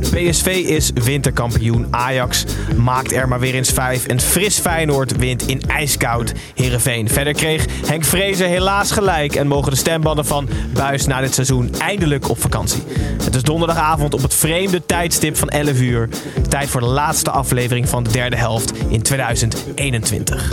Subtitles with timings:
[0.00, 1.86] PSV is winterkampioen.
[1.90, 2.44] Ajax
[2.76, 4.06] maakt er maar weer eens vijf.
[4.06, 7.08] En fris Feyenoord wint in ijskoud Heerenveen.
[7.08, 9.34] Verder kreeg Henk Vrezer helaas gelijk.
[9.34, 12.82] En mogen de stembanden van Buis na dit seizoen eindelijk op vakantie.
[13.22, 16.08] Het is donderdagavond op het vreemde tijdstip van 11 uur.
[16.48, 20.52] Tijd voor de laatste aflevering van de derde helft in 2021.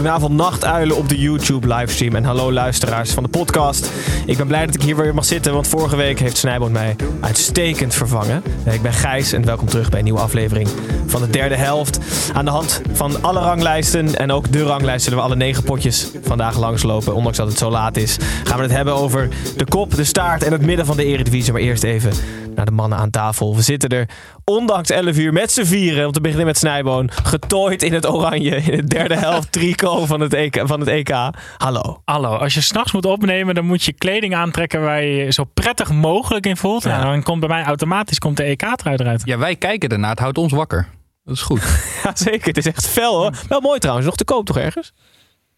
[0.00, 2.14] Goedenavond, nachtuilen op de YouTube livestream.
[2.14, 3.90] En hallo luisteraars van de podcast.
[4.26, 6.96] Ik ben blij dat ik hier weer mag zitten, want vorige week heeft Snijboon mij
[7.20, 8.42] uitstekend vervangen.
[8.64, 10.68] Eh, Ik ben Gijs en welkom terug bij een nieuwe aflevering
[11.06, 11.98] van de derde helft.
[12.32, 16.10] Aan de hand van alle ranglijsten en ook de ranglijst zullen we alle negen potjes
[16.22, 17.14] vandaag langslopen.
[17.14, 20.42] Ondanks dat het zo laat is, gaan we het hebben over de kop, de staart
[20.42, 21.52] en het midden van de Eredivisie.
[21.52, 22.12] Maar eerst even
[22.54, 23.56] naar de mannen aan tafel.
[23.56, 24.08] We zitten er
[24.44, 28.56] ondanks 11 uur met z'n vieren, om te beginnen met Snijboon, getooid in het oranje
[28.56, 30.60] in de derde helft trico van het EK.
[30.64, 31.14] Van het EK.
[31.56, 32.02] Hallo.
[32.04, 35.44] Hallo, als je s'nachts moet opnemen, dan moet je kleding aantrekken waar je je zo
[35.44, 36.82] prettig mogelijk in voelt.
[36.82, 36.98] Ja.
[36.98, 39.22] En dan komt bij mij automatisch komt de EK-trui eruit.
[39.24, 40.10] Ja, wij kijken ernaar.
[40.10, 40.88] Het houdt ons wakker.
[41.24, 41.62] Dat is goed.
[42.04, 42.46] Ja, zeker.
[42.46, 43.32] Het is echt fel hoor.
[43.48, 44.06] Wel mooi trouwens.
[44.06, 44.92] Nog te koop toch ergens?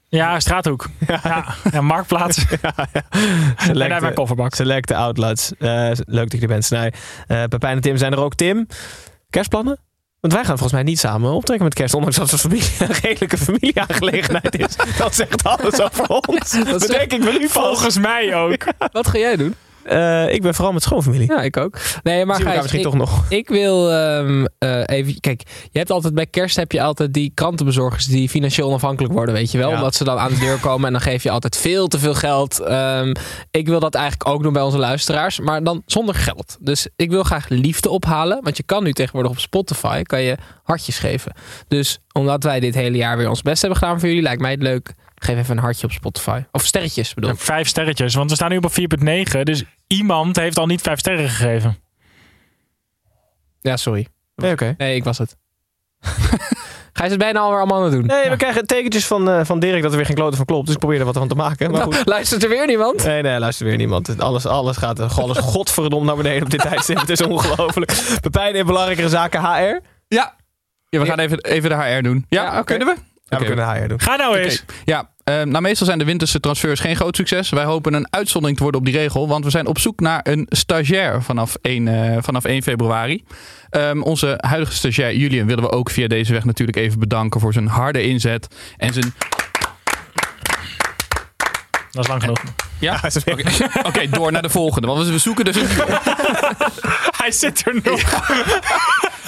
[0.08, 0.88] Ja, straathoek.
[1.06, 2.44] Ja, ja, marktplaats.
[3.56, 4.54] en daar mijn kofferbak.
[4.54, 5.52] Selecte outlets.
[5.58, 6.92] Eh, leuk dat je er bent, Snij.
[7.26, 8.34] Eh Pepijn en Tim zijn er ook.
[8.34, 8.66] Tim,
[9.30, 9.78] kerstplannen?
[10.22, 11.94] Want wij gaan volgens mij niet samen optrekken met kerst.
[11.94, 14.76] Ondanks dat het familie, een redelijke familieaangelegenheid is.
[14.98, 16.50] Dat zegt alles over ons.
[16.78, 17.48] Bedenk ik me nu.
[17.48, 18.64] Volgens mij ook.
[18.92, 19.54] Wat ga jij doen?
[19.84, 21.28] Eh, ik ben vooral met schoonfamilie.
[21.28, 21.78] Ja, ik ook.
[22.02, 23.24] Nee, maar Gijs, misschien ik, toch nog.
[23.28, 25.20] ik wil ehm, eh, even...
[25.20, 29.34] Kijk, je hebt altijd bij kerst heb je altijd die krantenbezorgers die financieel onafhankelijk worden,
[29.34, 29.70] weet je wel?
[29.70, 29.76] Ja.
[29.76, 32.14] Omdat ze dan aan de deur komen en dan geef je altijd veel te veel
[32.14, 32.60] geld.
[32.60, 33.12] Ehm,
[33.50, 36.56] ik wil dat eigenlijk ook doen bij onze luisteraars, maar dan zonder geld.
[36.60, 40.36] Dus ik wil graag liefde ophalen, want je kan nu tegenwoordig op Spotify kan je
[40.62, 41.32] hartjes geven.
[41.68, 44.50] Dus omdat wij dit hele jaar weer ons best hebben gedaan voor jullie, lijkt mij
[44.50, 44.94] het leuk.
[45.22, 46.42] Geef even een hartje op Spotify.
[46.52, 47.38] Of sterretjes bedoel ik.
[47.38, 48.72] Vijf sterretjes, want we staan nu op
[49.34, 49.40] 4,9.
[49.42, 51.76] Dus iemand heeft al niet vijf sterren gegeven.
[53.60, 54.06] Ja, sorry.
[54.36, 54.74] Nee, oké.
[54.78, 55.36] Nee, ik was het.
[56.92, 58.06] Ga je het bijna alweer allemaal aan het doen?
[58.06, 60.64] Nee, we krijgen tekentjes van, eh, van Dirk dat er weer geen klote van klopt.
[60.64, 61.70] Dus ik probeer er wat van te maken.
[61.70, 62.02] Maar goed.
[62.04, 63.04] Luistert er weer niemand?
[63.04, 64.20] Nee, nee, luister weer niemand.
[64.20, 67.00] Alles, alles gaat eh, alles godverdomd naar beneden op dit tijdstip.
[67.00, 68.18] Het is ongelooflijk.
[68.20, 69.80] Pepijn in belangrijkere zaken HR.
[70.08, 70.34] Ja.
[70.88, 72.26] ja we gaan even, even de HR doen.
[72.28, 73.11] Ja, kunnen we?
[73.32, 74.00] Ja, we kunnen doen.
[74.00, 74.64] Ga nou eens.
[74.84, 77.50] Ja, eh, nou meestal zijn de winterse transfers geen groot succes.
[77.50, 79.28] Wij hopen een uitzondering te worden op die regel.
[79.28, 83.24] Want we zijn op zoek naar een stagiair vanaf 1, eh, vanaf 1 februari.
[83.70, 87.52] Ehm, onze huidige stagiair Julian willen we ook via deze weg natuurlijk even bedanken voor
[87.52, 88.48] zijn harde inzet.
[88.76, 89.14] En zijn...
[91.90, 92.42] Dat is lang genoeg.
[92.78, 93.00] Ja?
[93.82, 94.86] Oké, door naar de volgende.
[94.86, 95.56] Want we zoeken dus...
[97.20, 98.00] Hij zit er nog.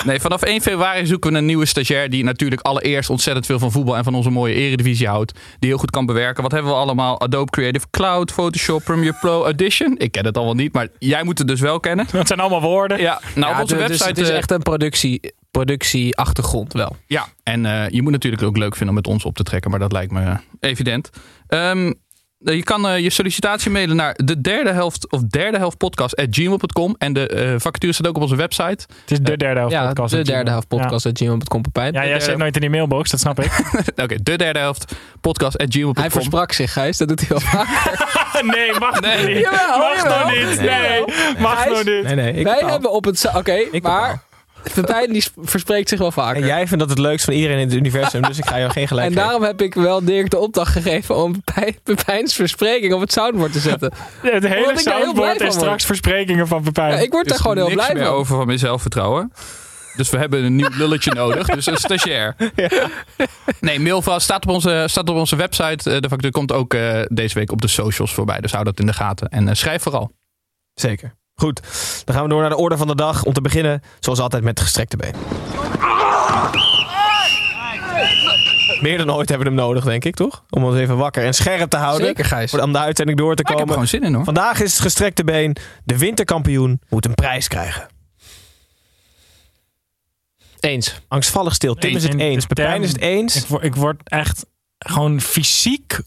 [0.05, 3.72] Nee, vanaf 1 februari zoeken we een nieuwe stagiair die natuurlijk allereerst ontzettend veel van
[3.72, 5.32] voetbal en van onze mooie eredivisie houdt.
[5.59, 6.43] Die heel goed kan bewerken.
[6.43, 7.21] Wat hebben we allemaal?
[7.21, 9.94] Adobe Creative Cloud, Photoshop, Premiere Pro, Audition.
[9.99, 12.06] Ik ken het allemaal niet, maar jij moet het dus wel kennen.
[12.12, 13.00] Dat zijn allemaal woorden.
[13.00, 14.09] Ja, nou Ja, op onze dus website...
[14.09, 16.97] het is eh, echt een productie, productie-achtergrond wel.
[17.06, 19.71] Ja, en eh, je moet natuurlijk ook leuk vinden om met ons op te trekken,
[19.71, 21.11] maar dat lijkt me eh, evident.
[21.47, 21.93] Ehm,
[22.44, 26.26] je kan eh, je sollicitatie mailen naar de derde helft of derde helft podcast at
[26.31, 26.94] gmail.com.
[26.99, 28.87] En de eh, vacature staat ook op onze website.
[29.00, 30.11] Het is de derde helft Ja, podcast.
[30.11, 31.62] de dat je- derde helft podcast at gmail.com.
[31.73, 33.52] Ja, ja jij De- zit nooit in die mailbox, dat snap ik.
[34.02, 36.02] Oké, de derde helft podcast at gmail.com.
[36.02, 36.96] Hij versprak zich, Gijs.
[36.96, 37.69] Dat doet hij wel vaak.
[38.43, 39.26] nee, mag Nee.
[39.35, 39.38] niet.
[39.44, 40.19] Jawel, mag jawel.
[40.19, 40.61] nog niet.
[40.61, 41.05] Nee,
[41.38, 41.69] mag Gijs?
[41.76, 42.02] nog niet.
[42.02, 42.32] Nee, nee.
[42.32, 43.31] Ik Wij hebben op het...
[43.35, 44.23] Oké, Ik maar
[44.75, 46.40] Pepijn die sp- verspreekt zich wel vaker.
[46.43, 48.22] En jij vindt dat het leukst van iedereen in het universum.
[48.28, 49.26] Dus ik ga jou geen gelijk En geven.
[49.26, 53.52] daarom heb ik wel Dirk de opdracht gegeven om Pepijn- Pepijn's verspreking op het soundboard
[53.52, 53.93] te zetten.
[54.20, 55.52] Het hele daar blij soundboard word.
[55.52, 56.93] straks versprekingen van Pepijn.
[56.93, 58.14] Ja, ik word is gewoon heel niks blij meer van.
[58.14, 59.32] over van mijn zelfvertrouwen.
[59.96, 61.46] Dus we hebben een nieuw lulletje nodig.
[61.46, 62.37] Dus een stagiair.
[63.60, 65.90] Nee, Milva staat op onze, staat op onze website.
[65.90, 68.40] Eh, De factuur komt ook eh, deze week op de socials voorbij.
[68.40, 69.28] Dus hou dat in de gaten.
[69.28, 70.12] En eh, schrijf vooral.
[70.75, 71.14] Zeker.
[71.36, 71.60] Goed,
[72.04, 73.25] dan gaan we door naar de orde van de dag.
[73.25, 75.14] Om te beginnen, zoals altijd, met gestrekte been.
[78.81, 80.44] Meer dan ooit hebben we hem nodig, denk ik, toch?
[80.50, 82.06] Om ons even wakker en scherp te houden.
[82.06, 82.50] Zeker, Gijs.
[82.50, 83.88] Voor- Om de uitzending door te Maar ik heb er komen.
[83.88, 84.25] gewoon zin in hoor.
[84.25, 85.56] Vandaag is het gestrekte been.
[85.84, 87.86] De winterkampioen moet een prijs krijgen.
[90.60, 91.00] Eens.
[91.08, 91.75] Angstvallig stil.
[91.75, 92.46] Tim is het en eens.
[92.46, 93.36] de Pepijn is het eens.
[93.36, 94.46] Ik word, ik word echt
[94.78, 95.98] gewoon fysiek...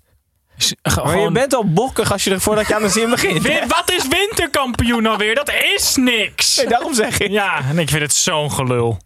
[1.03, 3.41] Maar je bent al bokkig als je er voordat je aan de zin begint.
[3.41, 5.35] Win- wat is winterkampioen alweer?
[5.35, 6.55] Dat is niks.
[6.57, 7.29] Nee, daarom zeg ik.
[7.31, 8.97] Ja, en ik vind het zo'n gelul.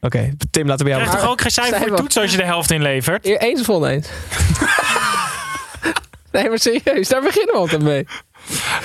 [0.00, 2.30] Oké, Tim, laten we bij Je jou krijgt toch ook geen cijfer voor toets als
[2.30, 3.26] je de helft inlevert?
[3.26, 4.08] Eer eens of oneens?
[6.32, 8.06] nee, maar serieus, daar beginnen we altijd mee.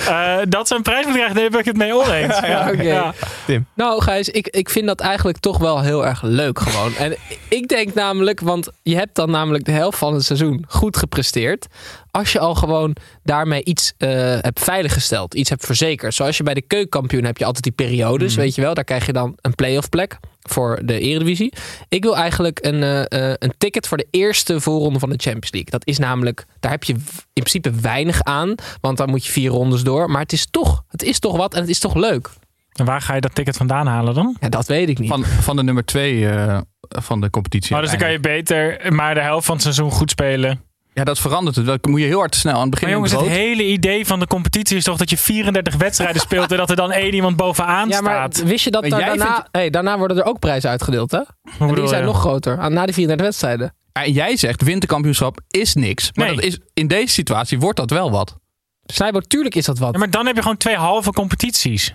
[0.08, 2.38] Eh, dat ze een prijs moet krijgen, daar ben ik het mee oneens.
[2.44, 3.12] Ja, oké.
[3.46, 3.66] Tim.
[3.74, 6.94] Nou, Gijs, ik, ik vind dat eigenlijk toch wel heel erg leuk gewoon.
[6.94, 7.16] En
[7.48, 11.66] ik denk namelijk, want je hebt dan namelijk de helft van het seizoen goed gepresteerd.
[12.10, 14.08] Als je al gewoon daarmee iets eh,
[14.40, 16.14] hebt veiliggesteld, iets hebt verzekerd.
[16.14, 18.74] Zoals je bij de keukenkampioen heb je altijd die periodes, weet je wel.
[18.74, 21.52] Daar krijg je dan een playoff plek voor de eredivisie.
[21.88, 25.52] Ik wil eigenlijk een, eh, eh, een ticket voor de eerste voorronde van de Champions
[25.52, 25.70] League.
[25.70, 26.92] Dat is namelijk, daar heb je
[27.32, 28.54] in principe weinig aan.
[28.80, 30.10] Want dan moet je vier rondes door.
[30.10, 32.30] Maar het is toch, het is toch wat en het is toch leuk.
[32.72, 34.36] En waar ga je dat ticket vandaan halen dan?
[34.40, 35.08] Ja, dat weet ik niet.
[35.08, 37.74] Van, van de nummer twee eh, van de competitie.
[37.74, 40.60] Oh, dus dan kan je beter maar de helft van het seizoen goed spelen.
[40.94, 41.66] Ja, dat verandert het.
[41.66, 42.86] Dat moet je heel hard snel aan het begin.
[42.86, 46.50] Maar jongens, het hele idee van de competitie is toch dat je 34 wedstrijden speelt
[46.50, 48.48] en dat er dan één iemand bovenaan Ja, maar staat.
[48.48, 51.20] wist je dat daar daarna, vindt- hey, daarna worden er ook prijzen uitgedeeld, hè?
[51.58, 52.06] Hoe En die zijn je?
[52.06, 52.58] nog groter.
[52.58, 53.74] Aan- Na die 34 wedstrijden.
[53.92, 56.10] En jij zegt winterkampioenschap is niks.
[56.12, 56.34] Maar Nee.
[56.34, 58.38] dat is, in deze situatie wordt dat wel wat.
[58.86, 59.92] Snijbo, tuurlijk is dat wat.
[59.92, 61.94] Ja, maar dan heb je gewoon twee halve competities.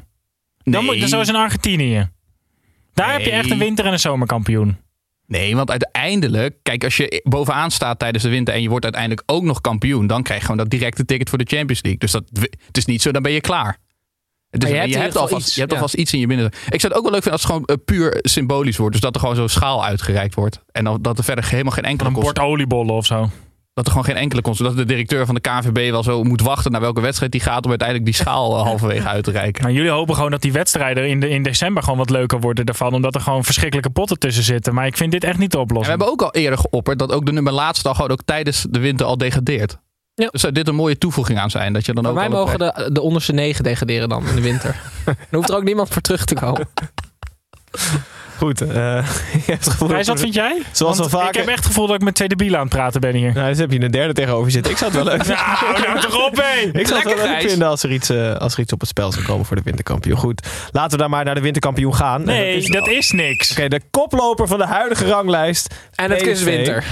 [0.63, 2.09] Dan moet, zoals in Argentinië.
[2.93, 3.67] Daar heb je echt een Nee.
[3.67, 4.77] winter- en een zomerkampioen.
[5.29, 9.23] Nee, want uiteindelijk, kijk, als je bovenaan staat tijdens de winter en je wordt uiteindelijk
[9.25, 11.99] ook nog kampioen, dan krijg je gewoon dat directe ticket voor de Champions League.
[11.99, 12.23] Dus dat,
[12.65, 13.77] het is niet zo, dan ben je klaar.
[14.49, 15.77] Het is, Maar je hebt hebt alvast, iets, je hebt ja.
[15.77, 16.45] alvast iets in je binnen.
[16.45, 18.93] Ik zou het ook wel leuk vinden als het gewoon eh, puur symbolisch wordt.
[18.93, 20.61] Dus dat er gewoon zo'n schaal uitgereikt wordt.
[20.71, 23.29] En dan, dat er verder helemaal geen enkele Een bord oliebollen of zo.
[23.79, 24.59] Dat er gewoon geen enkele kost.
[24.59, 27.63] Dat de directeur van de KNVB wel zo moet wachten naar welke wedstrijd die gaat
[27.63, 29.63] om uiteindelijk die schaal eh, halverwege uit te reiken.
[29.63, 32.65] Maar jullie hopen gewoon dat die wedstrijden in, de, in december gewoon wat leuker worden
[32.65, 32.93] daarvan.
[32.93, 34.73] Omdat er gewoon verschrikkelijke potten tussen zitten.
[34.73, 35.97] Maar ik vind dit echt niet de En we oplossing.
[35.97, 38.79] hebben ook al eerder geopperd dat ook de nummer laatste al gewoon ook tijdens de
[38.79, 39.77] winter al degradeert.
[40.13, 40.27] Ja.
[40.31, 41.73] Dus zou dit een mooie toevoeging aan zijn?
[41.73, 44.81] Dat je dan ook een mogen de, de onderste negen degraderen dan in de winter.
[45.05, 46.69] dan hoeft er ook niemand voor terug te komen.
[48.39, 48.61] Goed.
[48.61, 48.67] eh,
[49.45, 50.61] je hebt het gevoel Gijs, dat wat vind jij?
[50.71, 52.65] Zoals Want wel vaker- Ik heb echt het gevoel dat ik met twee debielen aan
[52.65, 53.33] het praten ben hier.
[53.33, 54.71] Nou, dus heb je een derde tegenover zitten.
[54.71, 55.45] Ik zou het wel leuk vinden.
[55.61, 56.79] Nou, nou toch op, hé!
[56.79, 58.89] Ik zou het wel leuk vinden als er, iets, eh, als er iets op het
[58.89, 60.17] spel zou komen voor de winterkampioen.
[60.17, 62.23] Goed, laten we dan maar naar de winterkampioen gaan.
[62.23, 63.51] Nee, is- dat is niks.
[63.51, 65.75] Oké, de koploper van de huidige ranglijst.
[65.95, 66.83] En het is winter.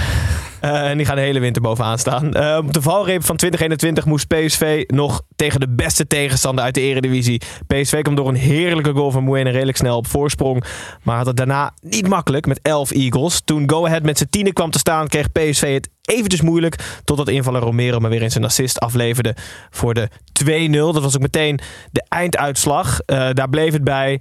[0.60, 2.34] Eh, en die gaan de hele winter bovenaan staan.
[2.34, 6.80] Eh, op de valreep van 2021 moest PSV nog tegen de beste tegenstander uit de
[6.80, 7.40] eredivisie.
[7.66, 10.64] PSV kwam door een heerlijke goal van Moene redelijk snel op voorsprong.
[11.02, 13.40] Maar had het daarna niet makkelijk met 11 Eagles.
[13.44, 17.00] Toen Go Ahead met zijn tienen kwam te staan, kreeg PSV het eventjes moeilijk.
[17.04, 19.36] Totdat invaller Romero maar weer eens een assist afleverde
[19.70, 20.92] voor de 2-0.
[20.92, 21.60] Dat was ook meteen
[21.90, 23.00] de einduitslag.
[23.00, 24.20] Eh, daar bleef het bij.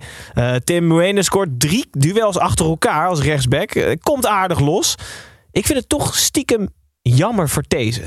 [0.63, 3.97] Tim Moene scoort drie duels achter elkaar als rechtsback.
[4.01, 4.95] Komt aardig los.
[5.57, 6.69] Ik vind het toch stiekem
[7.01, 8.01] jammer voor These.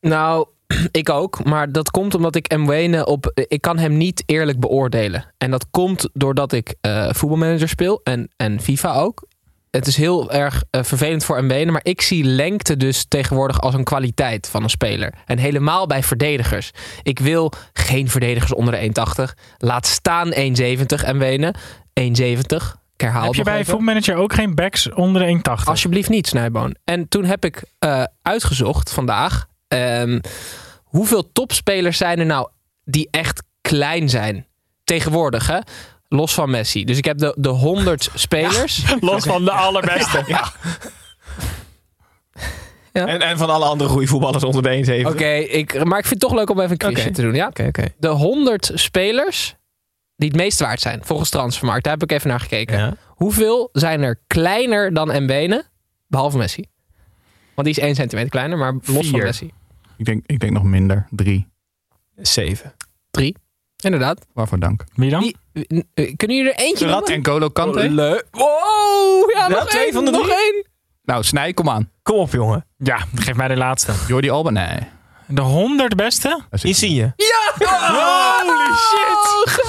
[0.00, 0.46] Nou,
[0.90, 1.44] ik ook.
[1.44, 3.32] Maar dat komt omdat ik Mwene op...
[3.48, 5.34] Ik kan hem niet eerlijk beoordelen.
[5.38, 8.00] En dat komt doordat ik eh, voetbalmanager speel.
[8.04, 9.26] En, en FIFA ook.
[9.70, 11.72] Het is heel erg eh, vervelend voor Mwene.
[11.72, 15.14] Maar ik zie lengte dus tegenwoordig als een kwaliteit van een speler.
[15.24, 16.70] En helemaal bij verdedigers.
[17.02, 18.92] Ik wil geen verdedigers onder de
[19.28, 19.42] 1,80.
[19.58, 21.54] Laat staan 1,70 Mwene.
[22.00, 22.85] 1,70.
[22.96, 24.16] Ik herhaal Heb je bij even.
[24.16, 25.64] ook geen backs onder de 1,80?
[25.64, 26.76] Alsjeblieft niet, Snijboon.
[26.84, 29.46] En toen heb ik eh, uitgezocht vandaag.
[29.68, 30.20] ehm,
[30.84, 32.48] hoeveel topspelers zijn er nou
[32.84, 34.46] die echt klein zijn?
[34.84, 35.58] Tegenwoordig, hè?
[36.08, 36.84] Los van Messi.
[36.84, 38.82] Dus ik heb de, de 100 spelers.
[39.00, 40.24] Los van de allerbeste.
[42.92, 45.06] En, en van alle andere goede voetballers onder de 1,7.
[45.06, 47.34] Oké, ik, maar ik vind het toch leuk om even een quizje te doen.
[47.34, 47.46] Ja?
[47.46, 47.64] oké.
[47.66, 47.84] oké.
[47.98, 49.54] De 100 spelers
[50.16, 51.84] die het meest waard zijn volgens Transfermarkt.
[51.84, 52.78] Daar heb ik even naar gekeken.
[52.78, 52.96] Ja.
[53.06, 55.64] Hoeveel zijn er kleiner dan Mbene?
[56.06, 56.64] Behalve Messi.
[57.54, 59.18] Want die is 1 centimeter kleiner, maar los van.
[59.20, 59.52] Messi.
[59.96, 61.06] Ik denk, ik denk nog minder.
[61.10, 61.46] Drie.
[62.16, 62.74] 7.
[63.10, 63.36] Drie.
[63.84, 64.26] Inderdaad.
[64.32, 64.84] Waarvoor dank.
[64.94, 65.20] Wie dan?
[65.20, 67.16] Die, eh, kunnen jullie er eentje Rat noemen?
[67.16, 67.90] En Golo Kante?
[67.90, 68.26] Leuk.
[68.30, 70.66] Wow, ja, nog twee één, van de nog één.
[71.02, 71.90] Nou, Snij, kom aan.
[72.02, 72.66] Kom op, jongen.
[72.76, 73.92] Ja, geef mij de laatste.
[74.06, 74.50] Jordi Alba?
[74.50, 74.78] Nee.
[75.26, 76.40] De 100 beste?
[76.50, 76.70] Zit hij.
[76.70, 77.12] Insigne.
[77.16, 77.52] Ja!
[77.66, 79.65] Holy shit!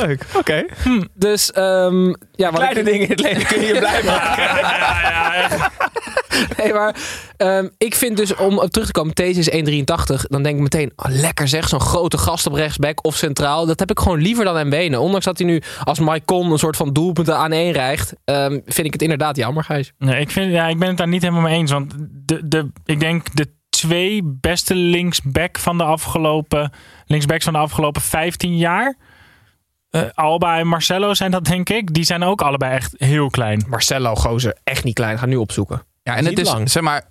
[0.00, 0.64] Leuk, oké.
[1.14, 5.70] Dus, ehm ja, wat Kleine ik, dingen in het leven kun je blij maken.
[6.56, 6.96] nee, maar
[7.36, 10.22] ehm, ik vind dus, om op terug te komen, deze is 1,83.
[10.28, 13.66] Dan denk ik meteen, oh, lekker zeg, zo'n grote gast op rechtsback of centraal.
[13.66, 15.00] Dat heb ik gewoon liever dan Mbene.
[15.00, 18.86] Ondanks dat hij nu als Maicon een soort van doelpunten aan één rijgt, ehm, vind
[18.86, 19.92] ik het inderdaad jammer, Gijs.
[19.98, 21.70] Nee, ik, vind, ja, ik ben het daar niet helemaal mee eens.
[21.70, 26.72] Want de, de, ik denk de twee beste linksback van de afgelopen,
[27.06, 28.96] linksbacks van de afgelopen 15 jaar.
[29.90, 31.94] Eh, Alba en Marcelo zijn dat, denk ik.
[31.94, 33.64] Die zijn ook allebei echt heel klein.
[33.68, 35.18] Marcelo Gozer, echt niet klein.
[35.18, 35.82] Ga nu opzoeken.
[36.02, 36.70] Ja, en het Niet is, lang.
[36.70, 37.04] zeg maar,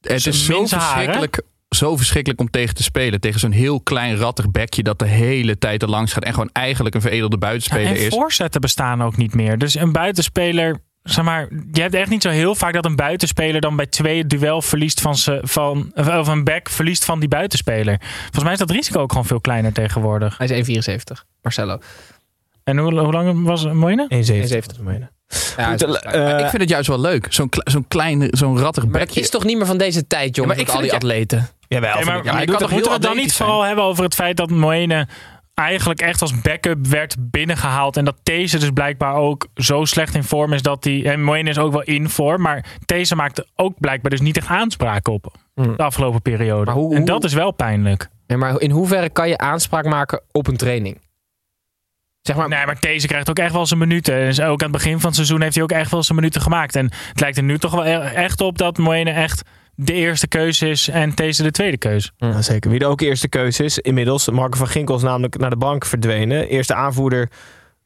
[0.00, 3.20] het Zijn is zo verschrikkelijk, zo verschrikkelijk om tegen te spelen.
[3.20, 6.50] Tegen zo'n heel klein rattig bekje dat de hele tijd er langs gaat en gewoon
[6.52, 8.08] eigenlijk een veredelde buitenspeler en is.
[8.08, 9.58] voorzetten bestaan ook niet meer.
[9.58, 10.80] Dus een buitenspeler.
[11.10, 14.18] Zeg maar, je hebt echt niet zo heel vaak dat een buitenspeler dan bij twee
[14.18, 17.96] het duel verliest van ze van of een back verliest van die buitenspeler.
[18.20, 20.38] Volgens mij is dat risico ook gewoon veel kleiner tegenwoordig.
[20.38, 21.24] Hij is 1,74.
[21.42, 21.78] Marcelo.
[22.64, 24.06] En hoe, hoe lang was het Moine?
[24.08, 25.08] 1,70.
[25.56, 27.26] Ja, Goed, eh, Maar ik vind het juist wel leuk.
[27.30, 30.36] Zo'n kle- zo'n klein, zo'n rattig maar het is toch niet meer van deze tijd,
[30.36, 31.48] Ja, maar met al die atleten.
[31.68, 33.48] Jawel, maar, ja, maar je kan toch moeten we het dan niet zijn?
[33.48, 35.08] vooral hebben over het feit dat Moene
[35.60, 37.96] eigenlijk echt als backup werd binnengehaald.
[37.96, 41.04] En dat deze dus blijkbaar ook zo slecht in vorm is dat hij...
[41.04, 44.46] En Moene is ook wel in vorm, maar deze maakte ook blijkbaar dus niet echt
[44.48, 45.76] aanspraak op Hmm.
[45.76, 46.70] de afgelopen periode.
[46.70, 48.08] Hoe- en dat is wel pijnlijk.
[48.26, 51.00] Ja, maar in hoeverre kan je aanspraak maken op een training?
[52.20, 54.14] Zeg maar, Nee, maar deze krijgt ook echt wel zijn minuten.
[54.14, 56.40] Dus ook aan het begin van het seizoen heeft hij ook echt wel zijn minuten
[56.40, 56.76] gemaakt.
[56.76, 59.42] En het lijkt er nu toch wel e- echt op dat Moene echt
[59.84, 62.10] de eerste keuze is en deze de tweede keuze.
[62.16, 62.70] Ja, zeker.
[62.70, 63.78] Wie de ook eerste keuze is.
[63.78, 66.48] Inmiddels, Marco van Ginkel is namelijk naar de bank verdwenen.
[66.48, 67.30] Eerste aanvoerder,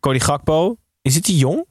[0.01, 0.77] Cody Gakpo.
[1.03, 1.65] Is het die jong?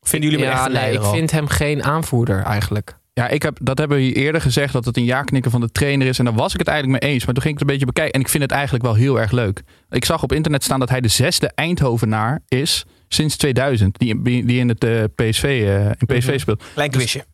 [0.00, 1.14] Vinden jullie hem ja, echt een nee, leider ik al?
[1.14, 3.00] vind hem geen aanvoerder eigenlijk.
[3.12, 5.70] Ja, ik heb, dat hebben we hier eerder gezegd dat het een ja-knikken van de
[5.70, 6.18] trainer is.
[6.18, 7.24] En daar was ik het eigenlijk mee eens.
[7.24, 8.14] Maar toen ging ik het een beetje bekijken.
[8.14, 9.62] En ik vind het eigenlijk wel heel erg leuk.
[9.90, 13.98] Ik zag op internet staan dat hij de zesde Eindhovenaar is sinds 2000.
[13.98, 16.38] Die, die in het eh, PSV, eh, in PSV Mhm.
[16.38, 16.62] speelt.
[16.74, 17.24] Klein quizje.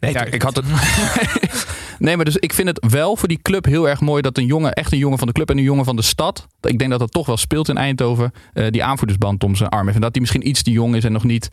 [0.00, 0.64] Nee, Ja, ik had het.
[1.98, 4.46] nee, maar dus ik vind het wel voor die club heel erg mooi dat een
[4.46, 6.46] jongen, echt een jongen van de club en een jongen van de stad.
[6.60, 8.32] Ik denk dat dat toch wel speelt in Eindhoven.
[8.52, 9.94] eh, die aanvoerdersband om zijn arm heeft.
[9.94, 11.50] En dat hij misschien iets te jong is en nog niet,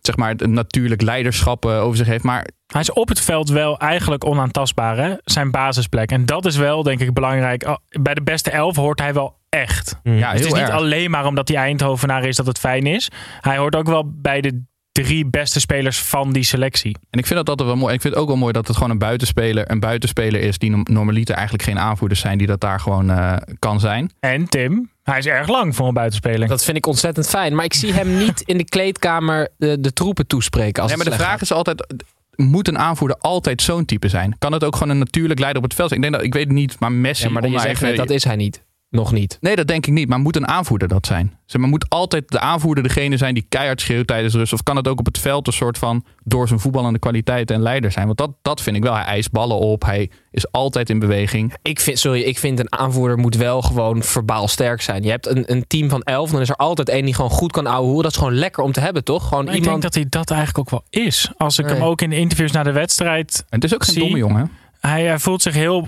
[0.00, 2.24] zeg maar, het natuurlijk leiderschap eh, over zich heeft.
[2.24, 5.14] Maar Hij is op het veld wel eigenlijk onaantastbaar, hè?
[5.24, 6.10] zijn basisplek.
[6.10, 7.66] En dat is wel, denk ik, belangrijk.
[7.66, 9.96] Oh, Bij de beste elf hoort hij wel echt.
[10.02, 10.16] Mm.
[10.18, 10.70] ja, het heel is niet erg.
[10.74, 13.10] alleen maar omdat hij Eindhovenaar is dat het fijn is.
[13.40, 16.96] Hij hoort ook wel bij de drie beste spelers van die selectie.
[17.10, 17.88] En ik vind dat altijd wel mooi.
[17.88, 20.58] En ik vind het ook wel mooi dat het gewoon een buitenspeler, een buitenspeler is
[20.58, 24.10] die norm- normaliter eigenlijk geen aanvoerders zijn, die dat daar gewoon eh, kan zijn.
[24.20, 26.48] En Tim, hij is erg lang voor een buitenspeler.
[26.48, 27.54] Dat vind ik ontzettend fijn.
[27.54, 30.82] Maar ik zie hem niet in de kleedkamer de, de troepen toespreken.
[30.82, 31.94] Als Nee, maar de vraag is altijd.
[32.36, 34.36] Moet een aanvoerder altijd zo'n type zijn?
[34.38, 36.02] Kan het ook gewoon een natuurlijk leider op het veld zijn?
[36.02, 37.24] Ik denk dat, ik weet het niet, maar Messi.
[37.24, 38.62] Ja, maar je zegt net, dat is hij niet.
[38.92, 39.38] Nog niet.
[39.40, 40.08] Nee, dat denk ik niet.
[40.08, 41.38] Maar moet een aanvoerder dat zijn?
[41.46, 44.52] Zeg maar, moet altijd de aanvoerder degene zijn die keihard schreeuwt tijdens de rust?
[44.52, 47.60] Of kan het ook op het veld een soort van door zijn voetballende kwaliteit en
[47.62, 48.06] leider zijn?
[48.06, 48.94] Want dat, dat vind ik wel.
[48.94, 49.84] Hij eist ballen op.
[49.84, 51.54] Hij is altijd in beweging.
[51.62, 55.02] Ik vind, sorry, ik vind een aanvoerder moet wel gewoon verbaal sterk zijn.
[55.02, 57.52] Je hebt een, een team van elf, dan is er altijd één die gewoon goed
[57.52, 58.02] kan ouwehoeren.
[58.02, 59.28] Dat is gewoon lekker om te hebben, toch?
[59.28, 59.80] Gewoon Maar ik iemand...
[59.82, 61.30] denk dat hij dat eigenlijk ook wel is.
[61.36, 61.74] Als ik Nee.
[61.74, 63.44] hem ook in de interviews na de wedstrijd...
[63.48, 64.02] En het is ook geen Zie.
[64.02, 64.50] domme jongen.
[64.80, 65.86] Hij, hij voelt zich heel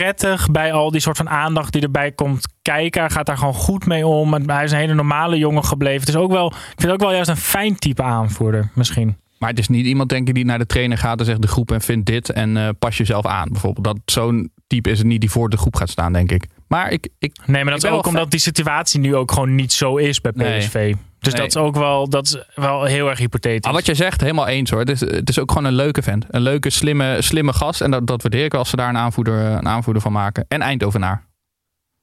[0.00, 3.00] prettig bij al die soort van aandacht die erbij komt kijken.
[3.00, 4.32] Hij gaat daar gewoon goed mee om.
[4.32, 6.00] Hij is een hele normale jongen gebleven.
[6.00, 9.16] Het is ook wel, ik vind het ook wel juist een fijn type aanvoerder misschien.
[9.38, 11.48] Maar het is niet iemand, denk ik, die naar de trainer gaat en zegt de
[11.48, 13.48] groep en vindt dit en eh, pas jezelf aan.
[13.48, 13.84] Bijvoorbeeld.
[13.84, 16.46] Dat zo'n type is het niet die voor de groep gaat staan, denk ik.
[16.70, 19.72] Maar ik, ik Nee, maar dat is ook omdat die situatie nu ook gewoon niet
[19.72, 20.58] zo is bij Nee.
[20.58, 20.94] PSV.
[21.18, 21.42] Dus Nee.
[21.42, 23.70] dat is ook wel, dat is wel heel erg hypothetisch.
[23.70, 24.80] Ah, wat jij zegt, helemaal eens hoor.
[24.80, 26.24] Het is, het is ook gewoon een leuke vent.
[26.28, 27.80] Een leuke, slimme, slimme gast.
[27.80, 30.44] En dat, dat waardeer ik als ze daar een aanvoerder, een aanvoerder van maken.
[30.48, 31.28] En Eindhovenaar.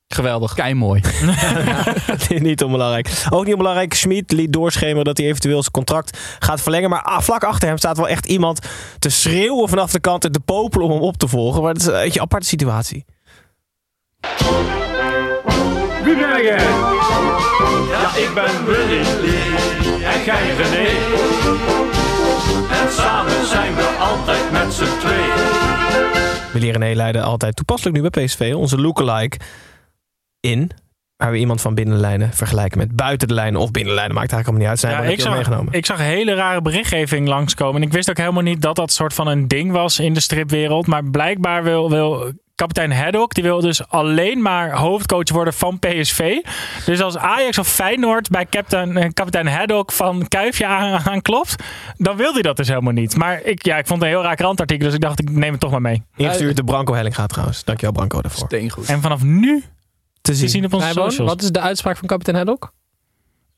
[0.08, 0.54] Geweldig.
[0.54, 1.02] Kei mooi.
[2.30, 3.26] niet onbelangrijk.
[3.30, 3.94] Ook niet onbelangrijk.
[3.94, 6.90] Schmid liet doorschemeren dat hij eventueel zijn contract gaat verlengen.
[6.90, 8.60] Maar ah, vlak achter hem staat wel echt iemand
[9.00, 11.62] te schreeuwen vanaf de kant en te popelen om hem op te volgen.
[11.62, 13.06] Maar het is een beetje een aparte situatie.
[16.44, 19.02] Ja, ik ben Willy
[20.04, 20.88] en jij René.
[22.82, 26.52] En samen zijn we altijd met z'n tweeën.
[26.54, 28.54] Willy René leiden altijd toepasselijk nu bij PSV.
[28.56, 29.38] Onze lookalike
[30.40, 30.72] in.
[31.16, 34.16] Waar we iemand van binnenlijnen vergelijken met buiten de lijnen of binnenlijnen.
[34.16, 34.94] Maakt eigenlijk allemaal niet uit.
[34.94, 35.74] Zijn Ja, we ik, zag, meegenomen.
[35.74, 37.82] ik zag een hele rare berichtgeving langskomen.
[37.82, 40.20] En ik wist ook helemaal niet dat dat soort van een ding was in de
[40.20, 40.88] stripwereld.
[40.88, 46.38] Maar blijkbaar wil, wil kapitein Haddock, die wil dus alleen maar hoofdcoach worden van PSV.
[46.86, 51.56] Dus als Ajax of Feyenoord bij kapitein, eh, kapitein Haddock van Kuifje aan- aanklopt,
[51.98, 53.16] dan wil hij dat dus helemaal niet.
[53.16, 55.52] Maar ik, ja, ik vond het een heel raar krantartikel, dus ik dacht ik neem
[55.52, 56.04] het toch maar mee.
[56.16, 57.64] Ingestuurd de Branko Helling gaat trouwens.
[57.64, 58.46] Dankjewel Branko daarvoor.
[58.46, 58.86] Steengoed.
[58.90, 59.64] En vanaf nu
[60.22, 60.46] te zien.
[60.46, 61.30] te zien op onze socials.
[61.30, 62.72] wat is de uitspraak van kapitein Haddock?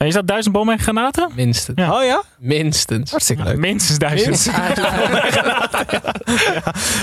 [0.05, 1.29] Is dat duizend bommen en granaten?
[1.35, 1.77] Minstens.
[1.79, 1.97] Ja.
[1.97, 2.23] Oh ja?
[2.37, 3.11] Minstens.
[3.11, 3.57] Hartstikke leuk.
[3.57, 4.49] Minstens duizend.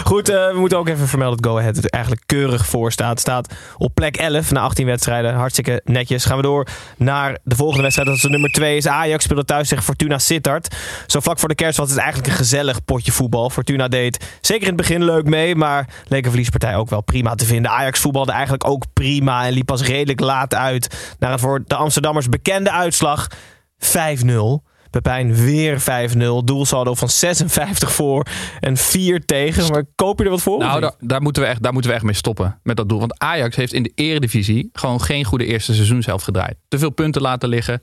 [0.04, 3.20] Goed, eh, we moeten ook even vermelden dat Go Ahead er eigenlijk keurig voor staat.
[3.20, 5.34] Staat op plek 11 na 18 wedstrijden.
[5.34, 6.24] Hartstikke netjes.
[6.24, 8.08] Gaan we door naar de volgende wedstrijd.
[8.08, 8.76] Dat is de nummer 2.
[8.76, 10.76] Is Ajax speelde thuis tegen Fortuna Sittard.
[11.06, 13.50] Zo vlak voor de kerst was het eigenlijk een gezellig potje voetbal.
[13.50, 15.56] Fortuna deed zeker in het begin leuk mee.
[15.56, 17.70] Maar leek een verliespartij ook wel prima te vinden.
[17.70, 19.46] Ajax voetbalde eigenlijk ook prima.
[19.46, 23.30] En liep pas redelijk laat uit naar een voor de Amsterdammers bekende uitslag.
[23.78, 24.64] 5-0.
[24.90, 26.16] Pepijn weer 5-0.
[26.44, 28.26] Doelsaldo van 56 voor
[28.60, 29.72] en 4 tegen.
[29.72, 30.58] Maar koop je er wat voor?
[30.58, 32.98] Nou, daar, daar, moeten we echt, daar moeten we echt mee stoppen met dat doel.
[32.98, 36.56] Want Ajax heeft in de eredivisie gewoon geen goede eerste seizoenshelft gedraaid.
[36.68, 37.82] Te veel punten laten liggen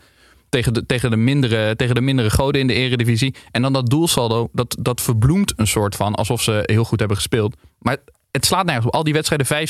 [0.50, 3.36] tegen de, tegen de, mindere, tegen de mindere goden in de eredivisie.
[3.52, 7.18] En dan dat doelsaldo, dat, dat verbloemt een soort van alsof ze heel goed hebben
[7.18, 7.56] gespeeld.
[7.80, 7.98] Maar
[8.32, 8.94] het slaat nergens op.
[8.94, 9.68] Al die wedstrijden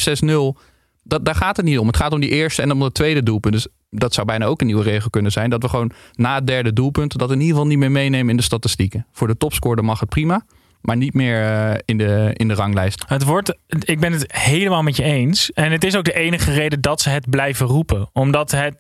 [0.58, 0.62] 5-6-0,
[1.04, 1.88] dat, daar gaat het niet om.
[1.88, 3.54] Het gaat om die eerste en om het tweede doelpunt.
[3.54, 5.50] Dus dat zou bijna ook een nieuwe regel kunnen zijn.
[5.50, 8.38] Dat we gewoon na het derde doelpunt dat in ieder geval niet meer meenemen in
[8.38, 9.06] de statistieken.
[9.12, 10.46] Voor de topscorer mag het prima.
[10.82, 13.04] Maar niet meer uh, in, de, in de ranglijst.
[13.08, 15.52] Het wordt, ik ben het helemaal met je eens.
[15.52, 18.10] En het is ook de enige reden dat ze het blijven roepen.
[18.14, 18.76] Omdat het,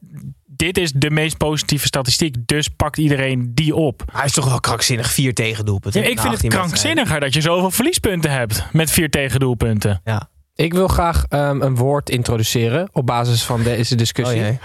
[0.46, 2.36] dit is de meest positieve statistiek.
[2.46, 4.04] Dus pakt iedereen die op.
[4.12, 5.12] Hij is toch wel krankzinnig.
[5.12, 6.02] Vier tegendoelpunten.
[6.02, 8.66] Ja, ik vind het krankzinniger dat je zoveel verliespunten hebt.
[8.72, 10.02] Met vier tegendoelpunten.
[10.04, 10.30] Ja.
[10.56, 14.42] Ik wil graag um, een woord introduceren op basis van deze discussie.
[14.42, 14.58] Oh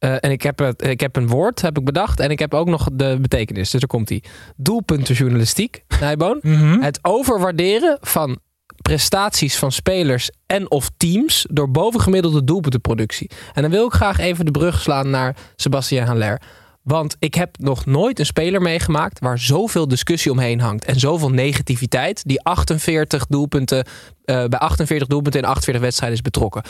[0.00, 2.20] uh, en ik heb, het, ik heb een woord, heb ik bedacht.
[2.20, 3.70] En ik heb ook nog de betekenis.
[3.70, 4.24] Dus er komt die.
[4.56, 6.38] Doelpuntenjournalistiek, Nijboon.
[6.42, 6.82] Mm -hmm.
[6.82, 8.38] Het overwaarderen van
[8.82, 13.30] prestaties van spelers en of teams door bovengemiddelde doelpuntenproductie.
[13.52, 16.40] En dan wil ik graag even de brug slaan naar Sebastien Haller.
[16.82, 20.84] Want ik heb nog nooit een speler meegemaakt waar zoveel discussie omheen hangt.
[20.84, 22.22] En zoveel negativiteit.
[22.24, 23.86] Die 48 doelpunten,
[24.24, 26.62] uh, bij 48 doelpunten in 48 wedstrijden is betrokken.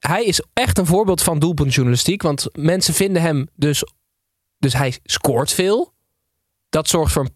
[0.00, 2.22] Hij is echt een voorbeeld van doelpuntjournalistiek.
[2.22, 3.84] Want mensen vinden hem dus.
[4.58, 5.92] Dus hij scoort veel.
[6.68, 7.34] Dat zorgt voor een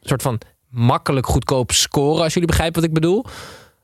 [0.00, 2.22] soort van makkelijk goedkoop scoren.
[2.22, 3.24] Als jullie begrijpen wat ik bedoel.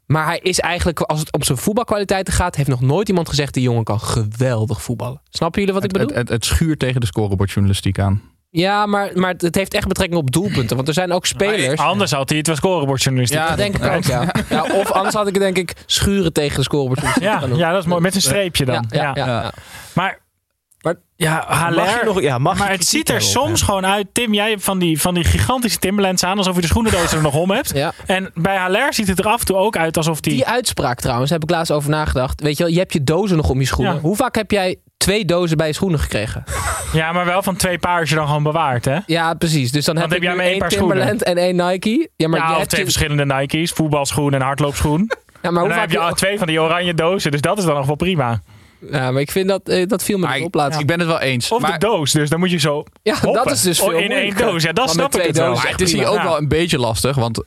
[0.06, 3.54] Maar hij is eigenlijk, als het om zijn voetbalkwaliteiten gaat, heeft nog nooit iemand gezegd:
[3.54, 5.23] die jongen kan geweldig voetballen.
[5.30, 6.09] Snappen jullie wat ik bedoel?
[6.09, 8.22] Het, het, het schuurt tegen de scorebordjournalistiek aan.
[8.57, 10.77] Ja, maar, maar het heeft echt betrekking op doelpunten.
[10.77, 11.79] Want er zijn ook spelers.
[11.79, 13.38] Maar anders had hij het wel scorebordjournalistiek.
[13.38, 14.05] Ja, denk ik ook.
[14.05, 14.33] Ja.
[14.49, 14.62] ja.
[14.62, 17.51] of anders had ik denk ik schuren tegen de scorebordjournalistiek.
[17.53, 18.01] Ja, ja, dat is mooi.
[18.01, 18.87] Met een streepje dan.
[18.88, 19.53] Ja, ja, ja.
[19.92, 20.25] Maar.
[21.18, 24.07] Ja, Haller, mag je nog, ja, mag maar het ziet er soms op, gewoon uit.
[24.12, 26.37] Tim, jij hebt van die, van die gigantische Timberlands aan.
[26.38, 27.70] Alsof je de schoenendoos er nog om hebt.
[27.74, 27.92] Ja.
[28.07, 30.33] En bij Haller ziet het er af en toe ook uit alsof die...
[30.33, 32.40] Die uitspraak trouwens, heb ik laatst over nagedacht.
[32.40, 33.94] Weet je wel, je hebt je dozen nog om je schoenen.
[33.94, 34.00] Ja.
[34.00, 36.44] Hoe vaak heb jij twee dozen bij je schoenen gekregen?
[36.92, 38.98] Ja, maar wel van twee paar als je dan gewoon bewaart, hè?
[39.07, 39.72] Ja, precies.
[39.72, 42.09] Dus dan Want heb, heb ik jij nu maar één paar Timberland en één Nike.
[42.16, 43.70] Ja, maar ja, je of hebt twee je- verschillende Nike's.
[43.70, 45.11] Voetbalschoen en hardloopschoen.
[45.42, 47.31] Ja, maar en hoe dan vaak heb je al twee van die oranje dozen.
[47.31, 48.40] Dus dat is dan nog wel prima.
[48.91, 50.81] Ja, maar ik vind dat, eh, dat viel me Maar niet ik, op laatst.
[50.81, 51.53] ik ben het wel eens.
[51.53, 52.12] Of maar, de doos.
[52.12, 53.45] Dus dan moet je zo Ja, hoppen.
[53.45, 54.62] dat is dus Oh, veel In één doos.
[54.62, 55.55] Ja, dat snap ik het wel.
[55.55, 57.45] maar het is hier ook wel een beetje lastig, want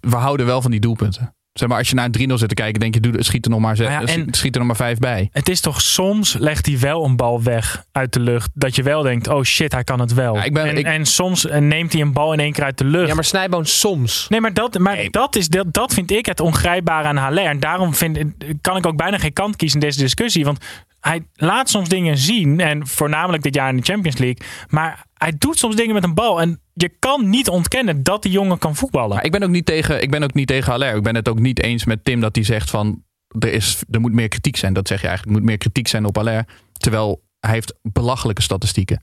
[0.00, 1.34] we houden wel van die doelpunten.
[1.52, 3.50] Zeg maar, als je naar een 3-0 zit te kijken, denk je, doe, schiet er
[3.50, 5.28] nog maar, ze- Maar ja, en- schiet er nog maar vijf bij.
[5.32, 8.50] Het is toch soms legt hij wel een bal weg uit de lucht.
[8.54, 10.34] Dat je wel denkt, oh shit, hij kan het wel.
[10.36, 12.64] Ja, ik ben- en, ik- en soms eh, neemt hij een bal in één keer
[12.64, 13.08] uit de lucht.
[13.08, 14.26] Ja, maar Snijboon soms.
[14.28, 17.44] Nee, maar, dat, maar dat, is, dat, dat vind ik het ongrijpbare aan Haller.
[17.44, 18.18] En daarom vind,
[18.60, 20.44] kan ik ook bijna geen kant kiezen in deze discussie.
[20.44, 20.64] Want
[21.02, 22.60] hij laat soms dingen zien.
[22.60, 24.46] En voornamelijk dit jaar in de Champions League.
[24.68, 26.40] Maar hij doet soms dingen met een bal.
[26.40, 29.22] En je kan niet ontkennen dat die jongen kan voetballen.
[29.22, 30.96] Ik ben ook niet tegen, ik ben ook niet tegen Haller.
[30.96, 33.02] Ik ben het ook niet eens met Tim dat hij zegt van
[33.38, 34.72] er, is, er moet meer kritiek zijn.
[34.72, 35.36] Dat zeg je eigenlijk.
[35.36, 36.46] Er moet meer kritiek zijn op Haller.
[36.72, 39.00] Terwijl hij heeft belachelijke statistieken.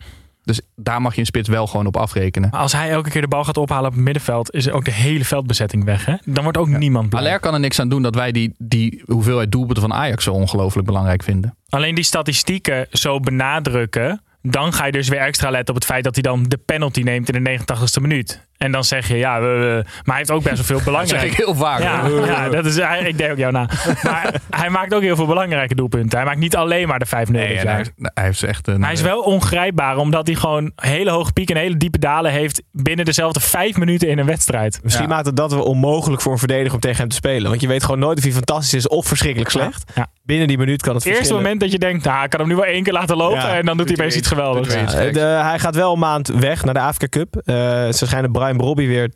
[0.50, 2.50] Dus daar mag je een spits wel gewoon op afrekenen.
[2.50, 4.92] Maar als hij elke keer de bal gaat ophalen op het middenveld, is ook de
[4.92, 6.06] hele veldbezetting weg.
[6.06, 6.16] Hè?
[6.26, 7.22] Dan wordt ook niemand blij.
[7.22, 10.34] Haller kan er niks aan doen dat wij die, die hoeveelheid doelpunten van Ajax zo
[10.34, 11.56] ongelooflijk belangrijk vinden.
[11.70, 14.22] Alleen die statistieken zo benadrukken.
[14.42, 17.02] Dan ga je dus weer extra letten op het feit dat hij dan de penalty
[17.02, 18.48] neemt in de 89ste minuut.
[18.60, 21.08] En dan zeg je, ja, we- we- maar hij heeft ook best wel veel Dat
[21.10, 21.32] zeg belangrijk.
[21.32, 21.80] ik heel vaak.
[21.82, 23.69] Ja, ja, dat is, hij- ik denk ook jou na.
[24.04, 26.17] Maar hij maakt ook heel veel belangrijke doelpunten.
[26.17, 28.84] Hij maakt niet alleen maar de 5-0 Nee, hij, heeft- hij heeft echt een.
[28.84, 32.62] Hij is wel ongrijpbaar, omdat hij gewoon hele hoge pieken en hele diepe dalen heeft
[32.72, 34.80] binnen dezelfde vijf minuten in een wedstrijd.
[34.84, 35.13] Misschien Ja.
[35.13, 37.50] maakt het dat wel onmogelijk voor een verdediger om tegen hem te spelen.
[37.50, 39.91] Want je weet gewoon nooit of hij fantastisch is of verschrikkelijk slecht.
[39.95, 40.08] Ja.
[40.24, 42.50] Binnen die minuut kan het Het eerste moment dat je denkt, nou, ik kan hem
[42.50, 44.74] nu wel één keer laten lopen Ja, en dan doet hij opeens iets geweldigs.
[44.74, 45.13] hij iets Ja, geks.
[45.13, 47.36] de- hij gaat wel een maand weg naar de Afrika Cup.
[47.45, 49.14] Eh, ze schijnen Brian Brobby weer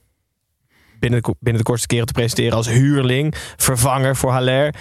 [0.99, 3.33] binnen de, binnen de kortste keren te presenteren als huurling.
[3.57, 4.75] Vervanger voor Haller.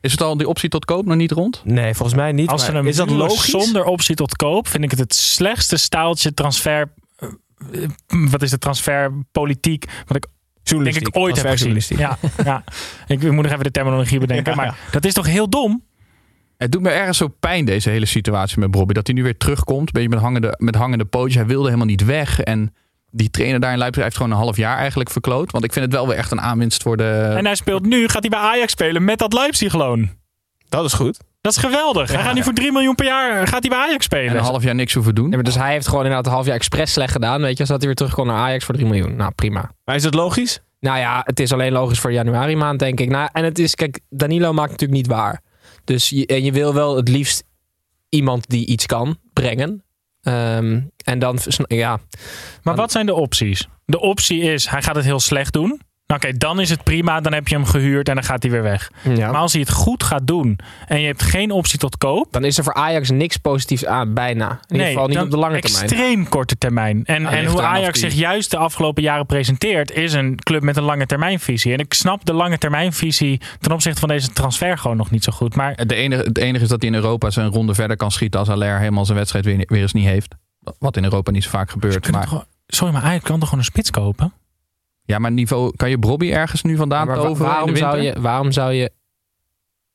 [0.00, 1.62] Is het al die optie tot koop nog niet rond?
[1.64, 2.48] Nee, volgens mij niet.
[2.48, 3.50] Als ze hem is dat logisch?
[3.50, 6.92] zonder optie tot koop, vind ik het het slechtste staaltje transfer...
[7.16, 7.88] eh,
[8.30, 9.84] Wat is de transferpolitiek?
[10.06, 10.26] Wat ik
[10.62, 11.98] denk ik ooit heb gezien.
[11.98, 12.64] Ja, ja.
[13.06, 14.50] Ik moet nog even de terminologie bedenken.
[14.52, 14.74] Ja, maar ja.
[14.90, 15.84] dat is toch heel dom?
[16.56, 18.92] Het doet me ergens zo pijn, deze hele situatie met Bobby.
[18.94, 19.86] Dat hij nu weer terugkomt.
[19.86, 21.34] Een beetje met hangende, met hangende pootjes.
[21.34, 22.40] Hij wilde helemaal niet weg.
[22.40, 22.74] En
[23.10, 25.50] die trainer daar in Leipzig heeft gewoon een half jaar eigenlijk verkloot.
[25.50, 27.34] Want ik vind het wel weer echt een aanwinst voor de...
[27.36, 30.10] En hij speelt nu, gaat hij bij Ajax spelen met dat Leipzig-loon.
[30.68, 31.18] Dat is goed.
[31.40, 32.12] Dat is geweldig.
[32.12, 34.30] hij gaat nu voor 3 miljoen per jaar gaat hij bij Ajax spelen.
[34.30, 35.28] En een half jaar niks hoeven doen.
[35.30, 37.40] Ja, maar dus hij heeft gewoon inderdaad een half jaar expres slecht gedaan.
[37.40, 39.16] Weet je, zodat hij weer terug kon naar Ajax voor 3 miljoen.
[39.16, 39.70] Nou, prima.
[39.84, 40.60] Maar is het logisch?
[40.80, 43.08] Nou ja, het is alleen logisch voor januari maand, denk ik.
[43.08, 45.40] Nou, en het is, kijk, Danilo maakt natuurlijk niet waar.
[45.84, 47.44] Dus je, en je wil wel het liefst
[48.08, 49.82] iemand die iets kan brengen.
[50.22, 51.98] Ehm, en dan, ja.
[52.62, 53.68] Maar wat zijn de opties?
[53.84, 55.80] De optie is, hij gaat het heel slecht doen.
[56.08, 57.20] Nou, Oké, dan is het prima.
[57.20, 58.90] Dan heb je hem gehuurd en dan gaat hij weer weg.
[59.02, 59.30] Ja.
[59.30, 62.32] Maar als hij het goed gaat doen en je hebt geen optie tot koop.
[62.32, 64.50] Dan is er voor Ajax niks positiefs aan, bijna.
[64.50, 65.84] In ieder geval niet op de lange termijn.
[65.84, 67.04] Extreem korte termijn.
[67.04, 70.76] En, Ja, en hoe Ajax zich juist de afgelopen jaren presenteert, is een club met
[70.76, 71.72] een lange termijnvisie.
[71.72, 75.32] En ik snap de lange termijnvisie ten opzichte van deze transfer gewoon nog niet zo
[75.32, 75.54] goed.
[75.54, 78.40] Maar Het enige, het enige is dat hij in Europa zijn ronde verder kan schieten
[78.40, 80.34] als Allaire helemaal zijn wedstrijd weer, weer eens niet heeft.
[80.78, 82.10] Wat in Europa niet zo vaak gebeurt.
[82.10, 84.32] Maar, toch sorry, maar Ajax kan toch gewoon een spits kopen?
[85.08, 88.72] Ja, maar niveau, kan je Bobby ergens nu vandaan de waarom, zou je, waarom zou
[88.72, 88.90] je,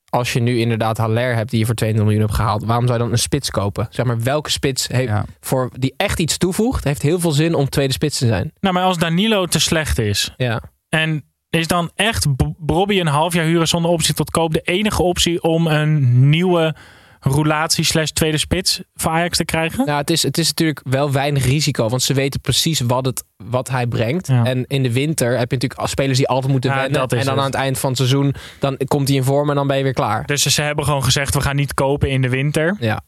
[0.09, 2.97] als je nu inderdaad Haller hebt die je voor 22 miljoen hebt gehaald, waarom zou
[2.97, 3.87] je dan een spits kopen?
[3.89, 5.25] Zeg maar, welke spits heeft, Ja.
[5.39, 8.51] voor, die echt iets toevoegt, heeft heel veel zin om tweede spits te zijn.
[8.59, 10.61] Nou, maar als Danilo te slecht is Ja.
[10.89, 15.03] en is dan echt Bobby een half jaar huren zonder optie tot koop de enige
[15.03, 16.75] optie om een nieuwe
[17.23, 19.85] roulatie slash tweede spits voor Ajax te krijgen?
[19.85, 23.23] Nou, het is, het is natuurlijk wel weinig risico, want ze weten precies wat, het,
[23.37, 24.27] wat hij brengt.
[24.27, 24.43] Ja.
[24.43, 27.01] En in de winter heb je natuurlijk als spelers die altijd moeten Ja, wennen.
[27.01, 27.29] En dan het.
[27.37, 29.83] aan het eind van het seizoen, dan komt hij in vorm en dan ben je
[29.83, 30.25] weer klaar.
[30.25, 32.75] Dus ze hebben gewoon gezegd, we gaan niet kopen in de winter.
[32.79, 33.01] Ja.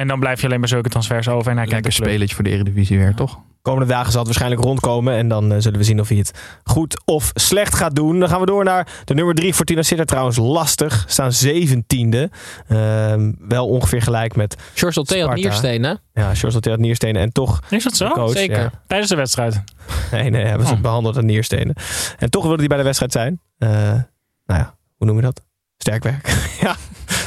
[0.00, 2.08] En dan blijf je alleen maar zulke transfers over en hij kijkt Lekker club.
[2.08, 3.38] spelletje voor de Eredivisie weer, toch?
[3.62, 5.14] Komende dagen zal het waarschijnlijk rondkomen.
[5.14, 6.30] En dan eh, zullen we zien of hij het
[6.64, 8.18] goed of slecht gaat doen.
[8.18, 9.54] Dan gaan we door naar de nummer drie.
[9.54, 11.04] Fortuna Sittard trouwens lastig.
[11.08, 12.30] Staan zeventiende.
[12.68, 15.40] Ehm wel ongeveer gelijk met George Theo Sparta.
[15.40, 16.00] Nierstenen.
[16.12, 16.22] hè?
[16.22, 17.22] ja, George Theo Nierstenen.
[17.22, 18.08] En toch Is dat zo?
[18.10, 18.32] coach.
[18.32, 18.58] zeker.
[18.60, 18.70] ja.
[18.86, 19.62] Tijdens de wedstrijd.
[20.10, 20.80] Nee, nee, hebben ze Oh.
[20.80, 21.74] behandeld aan Nierstenen.
[22.18, 23.40] En toch wilde hij bij de wedstrijd zijn.
[23.58, 23.68] Eh,
[24.46, 25.40] nou ja, hoe noem je dat?
[25.76, 26.28] Sterk werk.
[26.60, 26.76] ja,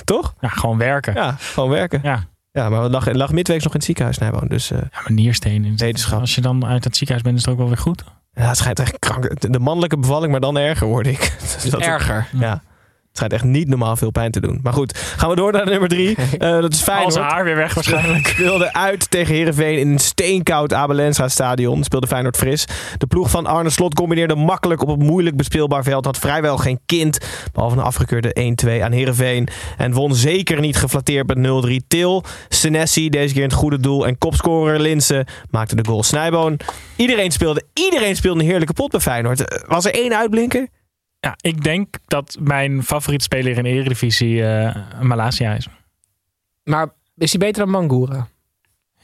[0.03, 0.33] toch?
[0.39, 1.13] Ja, gewoon werken.
[1.13, 1.99] Ja, gewoon werken.
[2.03, 2.23] ja.
[2.57, 4.47] Ja, maar we lag, lag midweeks nog in het ziekenhuis, Nijboon.
[4.47, 5.77] Dus eh, maar nierstenen.
[5.77, 6.19] Wetenschap.
[6.19, 8.03] Als je dan uit het ziekenhuis bent, is het ook wel weer goed.
[8.33, 9.41] ja, het schijnt echt krank.
[9.51, 11.35] De mannelijke bevalling, maar dan erger, hoorde ik.
[11.61, 12.27] Dus dat- Erger.
[12.39, 12.61] Ja.
[13.17, 14.59] Schijnt echt niet normaal veel pijn te doen.
[14.63, 16.15] Maar goed, gaan we door naar nummer drie.
[16.37, 17.13] Eh, dat is Feyenoord.
[17.13, 18.27] zijn haar weer weg waarschijnlijk.
[18.37, 21.83] Speelde uit tegen Heerenveen in een steenkoud Abelensra stadion.
[21.83, 22.67] Speelde Feyenoord fris.
[22.97, 26.05] De ploeg van Arne Slot combineerde makkelijk op een moeilijk bespeelbaar veld.
[26.05, 27.17] Had vrijwel geen kind.
[27.53, 29.47] Behalve een afgekeurde 1-2 aan Heerenveen.
[29.77, 31.87] En won zeker niet geflatteerd met 0-3.
[31.87, 34.07] Til, Senesi, deze keer in het goede doel.
[34.07, 36.03] En kopscorer Linsen maakte de goal.
[36.03, 36.59] Snijboon.
[36.95, 39.45] Iedereen speelde, iedereen speelde een heerlijke pot bij Feyenoord.
[39.47, 40.67] Eh, Was er één uitblinker?
[41.19, 45.67] Ja, ik denk dat mijn favoriete speler in de Eredivisie eh Malasia is.
[46.63, 48.27] Maar is hij beter dan Mangura?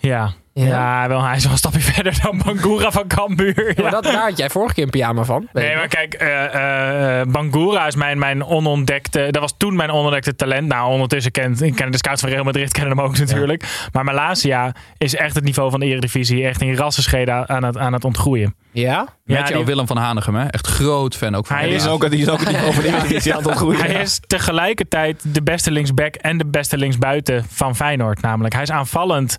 [0.10, 0.34] Ja.
[0.56, 3.74] Ja, wel, hij is wel een stapje verder dan Bangura van Cambuur.
[3.76, 3.90] Maar Ja.
[3.90, 5.48] dat, daar had jij vorige keer een pyjama van.
[5.54, 9.28] Nee, maar kijk, eh, eh, eh, Bangura is mijn, mijn onontdekte...
[9.32, 10.68] Dat was toen mijn onontdekte talent.
[10.68, 11.62] Nou, ondertussen kent...
[11.62, 13.88] Ik ken de scouts van Real Madrid, kennen hem ook natuurlijk.
[13.92, 16.46] Maar Malasia is echt het niveau van de Eredivisie.
[16.48, 18.56] Echt in rassenscheden aan het, aan het ontgroeien.
[18.72, 19.00] Ja?
[19.00, 20.46] Met Ja, jou die- Willem van Hanegem, hè?
[20.46, 21.76] Echt groot fan ook van Hij hem.
[21.76, 23.80] is ook, die is ook het niveau van de Eredivisie aan het ontgroeien.
[23.92, 28.54] Hij is tegelijkertijd de beste linksback en de beste linksbuiten van Feyenoord namelijk.
[28.54, 29.38] Hij is aanvallend.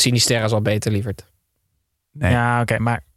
[0.00, 1.26] Sinisterra is al beter, lieverd.
[2.12, 2.30] Nee.
[2.30, 3.08] Ja, oké, maar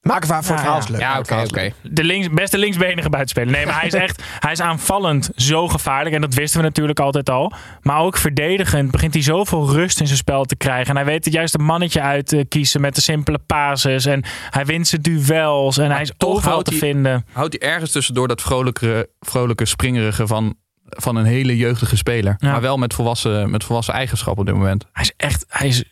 [0.00, 0.90] Maak ervan voor Ja, het verhaal ja.
[0.90, 1.00] leuk.
[1.00, 1.60] Ja, Maak oké, het oké.
[1.60, 1.74] leuk.
[1.96, 3.50] de links, beste linksbenige buitenspeler.
[3.52, 6.14] Nee, maar hij is echt hij is aanvallend zo gevaarlijk.
[6.14, 7.52] En dat wisten we natuurlijk altijd al.
[7.82, 10.90] Maar ook verdedigend begint hij zoveel rust in zijn spel te krijgen.
[10.90, 14.04] En hij weet het juiste mannetje uit te kiezen met de simpele pases.
[14.04, 15.78] En hij wint zijn duels.
[15.78, 17.24] En hij is toch overal houdt te hij- vinden.
[17.32, 22.34] Houdt hij ergens tussendoor dat vrolijke, vrolijke springerige van, van een hele jeugdige speler.
[22.38, 22.50] Ja.
[22.50, 24.86] Maar wel met volwassen, met volwassen eigenschappen op dit moment.
[24.92, 25.84] Hij is echt hij is,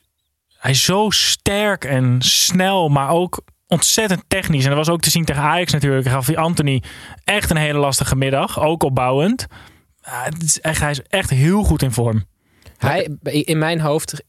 [0.65, 4.63] hij is zo sterk en snel, maar ook ontzettend technisch.
[4.63, 6.09] En dat was ook te zien tegen Ajax natuurlijk.
[6.09, 6.83] Gaf hij Anthony
[7.25, 8.61] echt een hele lastige middag.
[8.61, 9.47] Ook opbouwend.
[10.01, 12.25] Het is echt, hij is echt heel goed in vorm.
[12.77, 14.23] Hij, in mijn hoofd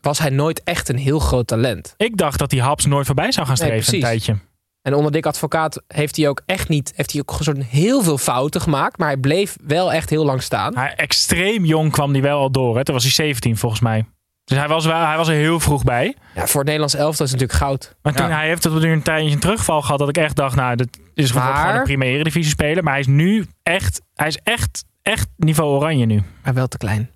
[0.00, 1.94] was hij nooit echt een heel groot talent.
[1.96, 4.38] Ik dacht dat die Haps nooit voorbij zou gaan Nee, streven een tijdje.
[4.82, 6.92] En onder Dick Advocaat heeft hij ook echt niet...
[6.96, 8.98] heeft hij ook soort heel veel fouten gemaakt.
[8.98, 10.76] Maar hij bleef wel echt heel lang staan.
[10.76, 12.76] Hij, extreem jong kwam hij wel al door.
[12.76, 12.84] Hè.
[12.84, 14.04] Toen was hij 17 volgens mij.
[14.44, 16.16] Dus hij was, wel, hij was er heel vroeg bij.
[16.34, 17.94] Ja, voor het Nederlands elftal is het natuurlijk goud.
[18.02, 18.36] Maar toen Ja.
[18.36, 19.98] hij heeft nu een tijdje een terugval gehad.
[19.98, 22.82] Dat ik echt dacht, nou, dit is gewoon Maar- gewoon een prima eredivisie speler.
[22.82, 26.22] Maar hij is nu echt, hij is echt, echt niveau oranje nu.
[26.44, 27.10] Maar wel te klein.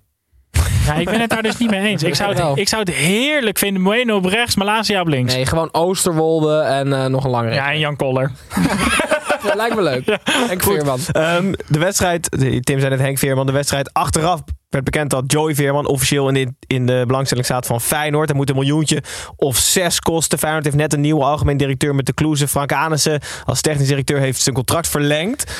[0.85, 2.03] Ja, ik ben het daar dus niet mee eens.
[2.03, 3.83] Ik zou het, ik zou het heerlijk vinden.
[3.83, 5.33] Bueno op rechts, Malasia op links.
[5.33, 7.53] Nee, gewoon Oosterwolde en eh, nog een langere.
[7.55, 8.31] Ja, en Jan Koller.
[9.55, 10.17] lijkt me leuk.
[10.47, 10.99] Henk Veerman.
[11.11, 15.23] Ehm, de wedstrijd, de- Tim zei net Henk Veerman, de wedstrijd achteraf werd bekend dat
[15.31, 18.27] Joey Veerman officieel in, dit, in de belangstelling staat van Feyenoord.
[18.27, 19.03] Hij moet een miljoentje
[19.35, 20.37] of zes kosten.
[20.37, 22.47] Feyenoord heeft net een nieuwe algemeen directeur met de Kloeze.
[22.47, 25.53] Frank Anissen als technisch directeur heeft zijn contract verlengd.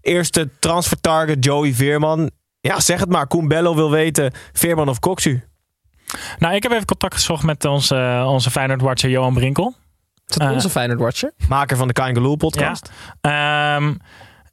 [0.00, 2.30] Eerste transfer target Joey Veerman.
[2.60, 3.26] Ja, zeg het maar.
[3.26, 5.42] Koen Bello wil weten, Veerman of Koksu?
[6.38, 9.74] Nou, ik heb even contact gezocht met onze, onze Feyenoord-watcher Johan Brinkel.
[10.26, 11.32] Is dat Eh, onze Feyenoord Watcher?
[11.48, 12.90] Maker van de Kangaloo podcast.
[13.20, 13.76] Ja.
[13.76, 13.94] Ehm,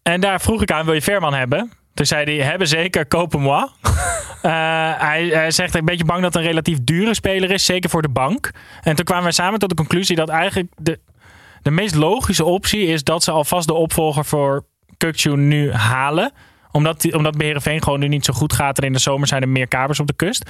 [0.03, 1.71] en daar vroeg ik aan, wil je Veerman hebben?
[1.93, 3.65] Toen zei hij, hebben zeker, kopen moi.
[4.41, 4.51] Eh,
[4.97, 8.01] hij, hij zegt een beetje bang dat het een relatief dure speler is, zeker voor
[8.01, 8.51] de bank.
[8.81, 10.99] En toen kwamen we samen tot de conclusie dat eigenlijk de,
[11.61, 14.65] de meest logische optie is dat ze alvast de opvolger voor
[14.97, 16.31] Kukcu nu halen.
[16.71, 19.27] Omdat, die- omdat bij Heerenveen gewoon nu niet zo goed gaat en in de zomer
[19.27, 20.49] zijn er meer kabers op de kust.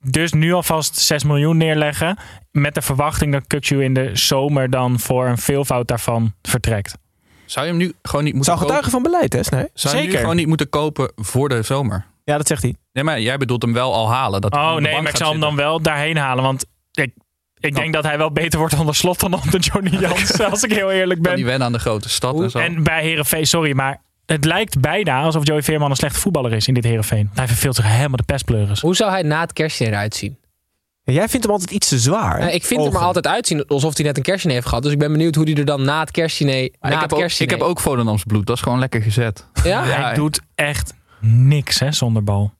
[0.00, 2.18] Dus nu alvast 6 miljoen neerleggen.
[2.50, 6.94] Met de verwachting dat Kukcu in de zomer dan voor een veelvoud daarvan vertrekt.
[7.46, 9.38] Zou je hem nu gewoon niet moeten Zou getuigen van beleid, hè?
[9.38, 9.44] Nee?
[9.50, 10.18] Zou je hem nu Zeker.
[10.18, 12.06] gewoon niet moeten kopen voor de zomer?
[12.24, 12.74] Ja, dat zegt hij.
[12.92, 14.40] Nee, maar jij bedoelt hem wel al halen.
[14.40, 15.66] Dat hij Oh op de nee, bank maar ik gaat zou hem dan zitten.
[15.68, 16.44] wel daarheen halen.
[16.44, 17.12] Want ik,
[17.58, 20.40] ik denk dat hij wel beter wordt onder slot dan onder Johnny Jans.
[20.40, 21.50] als ik heel eerlijk Kan die ben.
[21.50, 22.58] wennen aan de grote stad en zo.
[22.58, 26.68] En bij Herenveen, sorry, maar het lijkt bijna alsof Joey Veerman een slechte voetballer is
[26.68, 27.30] in dit Herenveen.
[27.34, 28.80] Hij verveelt zich helemaal de pestpleuris.
[28.80, 30.38] Hoe zou hij na het kerstje eruit zien?
[31.04, 32.32] Ja, jij vindt hem altijd iets te zwaar.
[32.34, 32.38] hè?
[32.38, 34.82] Nou, ik vind hem er altijd uitzien alsof hij net een kerstdiner heeft gehad.
[34.82, 36.54] Dus ik ben benieuwd hoe hij er dan na het kerstdiner...
[36.54, 38.46] Na ik, het heb ook, ik heb ook Volendams bloed.
[38.46, 39.46] Dat is gewoon lekker gezet.
[39.64, 39.84] Ja?
[39.84, 42.52] hij doet echt niks hè, zonder bal.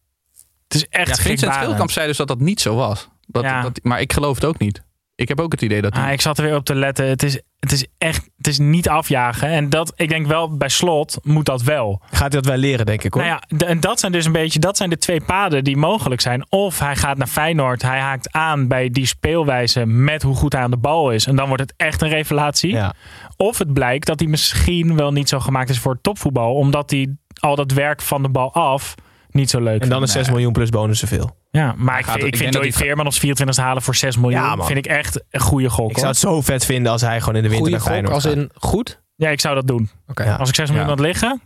[0.68, 1.54] Het is echt Ja, Vincent.
[1.54, 3.08] Veelkamp zei dus dat dat niet zo was.
[3.26, 3.62] Dat, Ja.
[3.62, 4.82] dat, maar ik geloof het ook niet.
[5.16, 6.06] Ik heb ook het idee dat hij...
[6.06, 7.06] Ah, ik zat er weer op te letten.
[7.06, 9.48] Het is, het is echt het is niet afjagen.
[9.48, 12.00] En dat, ik denk wel, bij slot moet dat wel.
[12.10, 13.22] Gaat hij dat wel leren, denk ik hoor.
[13.22, 16.20] Nou ja, en dat zijn dus een beetje, dat zijn de twee paden die mogelijk
[16.20, 16.46] zijn.
[16.48, 20.62] Of hij gaat naar Feyenoord, hij haakt aan bij die speelwijze met hoe goed hij
[20.62, 21.26] aan de bal is.
[21.26, 22.72] En dan wordt het echt een revelatie.
[22.72, 22.94] Ja.
[23.36, 27.16] Of het blijkt dat hij misschien wel niet zo gemaakt is voor topvoetbal, omdat hij
[27.40, 28.94] al dat werk van de bal af
[29.34, 31.36] niet zo leuk En dan is 6 miljoen plus bonus zoveel.
[31.50, 34.40] Ja, maar ik gaat ik ik vind Joey Veerman als 24 halen voor 6 miljoen,
[34.40, 35.90] Ja, vind ik echt een goede gok.
[35.90, 37.90] Ik zou het zo vet vinden als hij gewoon in de winter Goeie naar gok
[37.90, 38.32] Feyenoord als gaat.
[38.32, 39.02] in goed?
[39.16, 39.90] Ja, ik zou dat doen.
[40.06, 40.24] Oké.
[40.24, 40.34] Ja.
[40.36, 40.94] Als ik 6 miljoen Ja.
[40.94, 41.40] had liggen,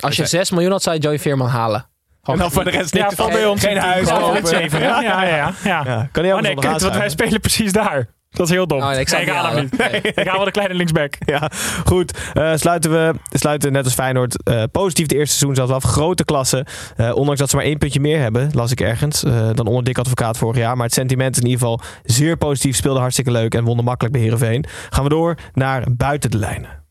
[0.00, 1.86] Als je 6 miljoen had, zou je Joey Veerman halen.
[2.22, 3.14] En dan voor de rest ja, niks.
[3.14, 4.08] van bij ons geen huis.
[4.08, 5.82] Ja, ja, ja, ja, ja.
[5.84, 8.08] Ja, kan hij ook Oh nee, want wij spelen precies daar.
[8.30, 8.78] Dat is heel dom.
[8.78, 9.94] Oh, nee, ik Nee, het haal niet hem.
[10.14, 11.14] Ik haal wel de kleine linksback.
[11.26, 11.50] Ja,
[11.84, 12.18] goed.
[12.34, 15.90] Eh, sluiten we sluiten net als Feyenoord eh, positief de eerste seizoen zelfs af.
[15.90, 16.66] Grote klasse.
[16.96, 19.24] Eh, ondanks dat ze maar één puntje meer hebben, las ik ergens.
[19.24, 20.76] eh, dan onder Dick Advocaat vorig jaar.
[20.76, 22.76] Maar het sentiment is in ieder geval zeer positief.
[22.76, 24.64] Speelde hartstikke leuk en wonnen makkelijk bij Heerenveen.
[24.90, 26.82] Gaan we door naar buiten de lijnen.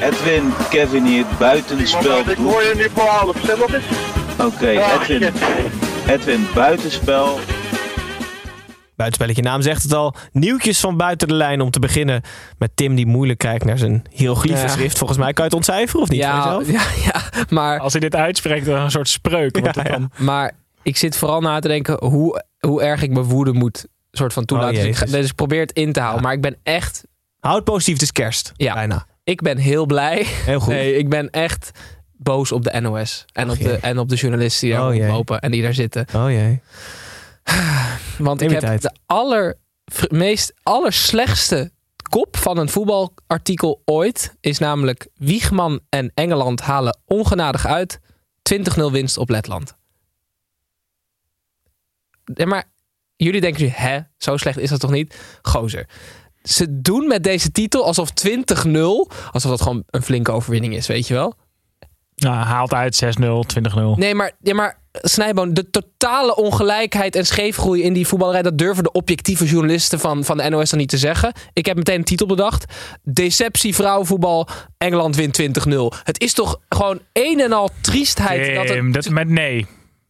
[0.00, 2.18] Edwin, Kevin hier, buitenspel.
[2.18, 3.36] Ik hoor je nu voor half.
[4.38, 5.32] Oké, Edwin.
[6.06, 7.38] Edwin, buitenspel.
[8.96, 10.14] Buitenspelletje naam zegt het al.
[10.32, 12.22] Nieuwtjes van buiten de lijn om te beginnen
[12.58, 14.98] met Tim die moeilijk kijkt naar zijn hieroglyphenschrift.
[14.98, 16.20] Volgens mij kan je het ontcijferen of niet?
[16.20, 16.70] Ja, jezelf?
[17.04, 19.56] ja, ja, maar, Als hij dit uitspreekt, dan een soort spreuk.
[19.58, 19.98] Wordt het Ja, ja.
[19.98, 20.10] dan.
[20.18, 20.52] maar
[20.82, 24.44] ik zit vooral na te denken hoe, hoe erg ik mijn woede moet soort van
[24.44, 24.74] toelaten.
[24.76, 25.20] Oh, dus, ik, ga- Jezus.
[25.20, 26.20] dus ik probeer het in te houden.
[26.20, 26.26] Ja.
[26.26, 27.04] Maar ik ben echt,
[27.40, 28.52] Houd positief, het is kerst.
[28.56, 28.74] Ja.
[28.74, 29.06] Bijna.
[29.24, 30.24] ik ben heel blij.
[30.26, 30.72] Heel goed.
[30.72, 31.70] Nee, ik ben echt
[32.16, 33.24] boos op de NOS.
[33.32, 33.76] En, Ach, op, de, jee.
[33.76, 36.06] en op de journalisten die daar Oh, lopen en die daar zitten.
[36.16, 36.60] Oh jee.
[38.18, 38.82] Want ik heb tijd.
[38.82, 39.58] de aller,
[40.08, 41.70] meest allerslechtste
[42.10, 44.36] kop van een voetbalartikel ooit.
[44.40, 48.00] Is namelijk Wiegman en Engeland halen ongenadig uit.
[48.54, 49.76] 20-0 winst op Letland.
[52.34, 52.64] Ja, maar
[53.16, 55.38] jullie denken nu, hè, zo slecht is dat toch niet?
[55.42, 55.88] Gozer.
[56.42, 58.12] Ze doen met deze titel alsof 20-0,
[59.30, 61.34] alsof dat gewoon een flinke overwinning is, weet je wel?
[62.14, 63.98] Nou, haalt uit 6-0, 20-0.
[63.98, 68.84] Nee, maar, ja, maar Snijboon, de totale ongelijkheid en scheefgroei in die voetballerij, dat durven
[68.84, 71.32] de objectieve journalisten van, van de NOS dan niet te zeggen.
[71.52, 72.64] Ik heb meteen een titel bedacht.
[73.02, 75.74] Deceptie vrouwenvoetbal, Engeland wint 20-0.
[76.02, 78.92] Het is toch gewoon een en al triestheid dat het...
[78.92, 79.66] Dat met nee.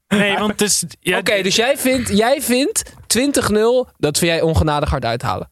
[0.09, 0.85] Nee, want het is...
[1.01, 2.93] Ja, Oké, dus jij vindt, jij vindt 20-0,
[3.99, 5.51] dat vind jij ongenadig hard uithalen.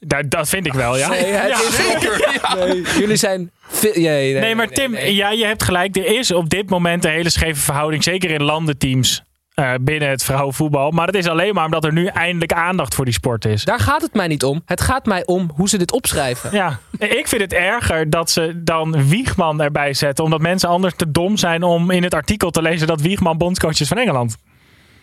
[0.00, 1.08] Dat, dat vind ik wel, ja.
[1.08, 2.38] Nee, het Ja, zeker.
[2.58, 3.50] Nee, jullie zijn...
[3.82, 4.96] nee, nee, Nee, maar Tim.
[4.96, 5.96] Ja, je hebt gelijk.
[5.96, 8.02] Er is op dit moment een hele scheve verhouding.
[8.02, 9.22] Zeker in landenteams
[9.54, 10.90] eh, binnen het vrouwenvoetbal.
[10.90, 13.64] Maar dat is alleen maar omdat er nu eindelijk aandacht voor die sport is.
[13.64, 14.62] Daar gaat het mij niet om.
[14.64, 16.50] Het gaat mij om hoe ze dit opschrijven.
[16.52, 20.24] Ja, ik vind het erger dat ze dan Wiegman erbij zetten.
[20.24, 23.80] Omdat mensen anders te dom zijn om in het artikel te lezen dat Wiegman bondscoach
[23.80, 24.36] is van Engeland.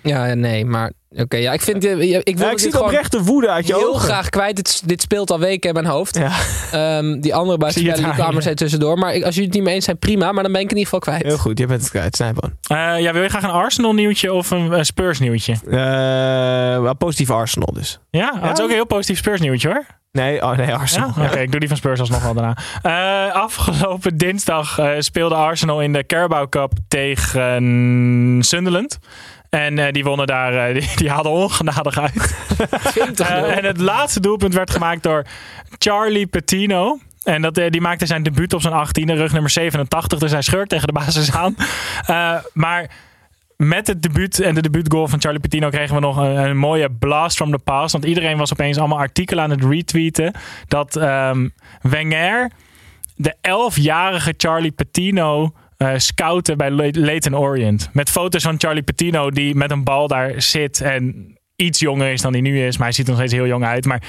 [0.01, 1.37] Ja, nee, maar oké.
[1.37, 1.85] ja, ik vind...
[1.85, 4.01] eh, ja, ik wil Ja, ik zie oprechte woede uit je heel ogen.
[4.01, 4.55] graag kwijt.
[4.55, 6.17] Dit, dit speelt al weken in mijn hoofd.
[6.17, 6.31] Ja.
[6.71, 8.97] Ehm, die andere het die kwamen er steeds tussendoor.
[8.97, 10.31] Maar ik- als jullie het niet mee eens zijn, prima.
[10.31, 11.23] Maar dan ben ik in ieder geval kwijt.
[11.23, 12.15] Heel goed, je bent het kwijt.
[12.15, 12.53] Snijboon.
[12.67, 15.53] Eh, ja, wil je graag een Arsenal nieuwtje of een eh, Spurs nieuwtje?
[15.53, 17.99] Eh, wel positief Arsenal dus.
[18.09, 19.85] Ja, dat is ook een heel positief Spurs nieuwtje hoor.
[20.11, 21.11] Nee, oh, nee Arsenal.
[21.15, 21.23] Ja?
[21.25, 22.57] Oké, ik doe die van Spurs alsnog wel daarna.
[22.81, 28.97] Eh, afgelopen dinsdag eh, speelde Arsenal in de Carabao Cup tegen Sunderland.
[29.49, 32.35] En eh, die wonnen daar, eh, die, die haalden ongenadig uit.
[32.91, 35.25] 20 Eh, en het laatste doelpunt werd gemaakt door
[35.77, 36.99] Charlie Patino.
[37.23, 40.19] En dat, eh, die maakte zijn debuut op zijn 18e, rug nummer 87.
[40.19, 41.55] Dus hij scheurt tegen de basis aan.
[42.05, 42.89] Eh, maar
[43.55, 46.91] met het debuut en de debuutgoal van Charlie Patino kregen we nog een, een mooie
[46.91, 47.91] blast from the past.
[47.91, 50.33] Want iedereen was opeens allemaal artikelen aan het retweeten.
[50.67, 51.47] Dat ehm
[51.81, 52.51] Wenger
[53.15, 57.89] de 11-jarige Charlie Patino eh scouten bij Le- Leyton Orient.
[57.93, 62.21] Met foto's van Charlie Patino die met een bal daar zit en iets jonger is
[62.21, 62.77] dan hij nu is.
[62.77, 63.85] Maar hij ziet er nog steeds heel jong uit.
[63.85, 64.01] Maar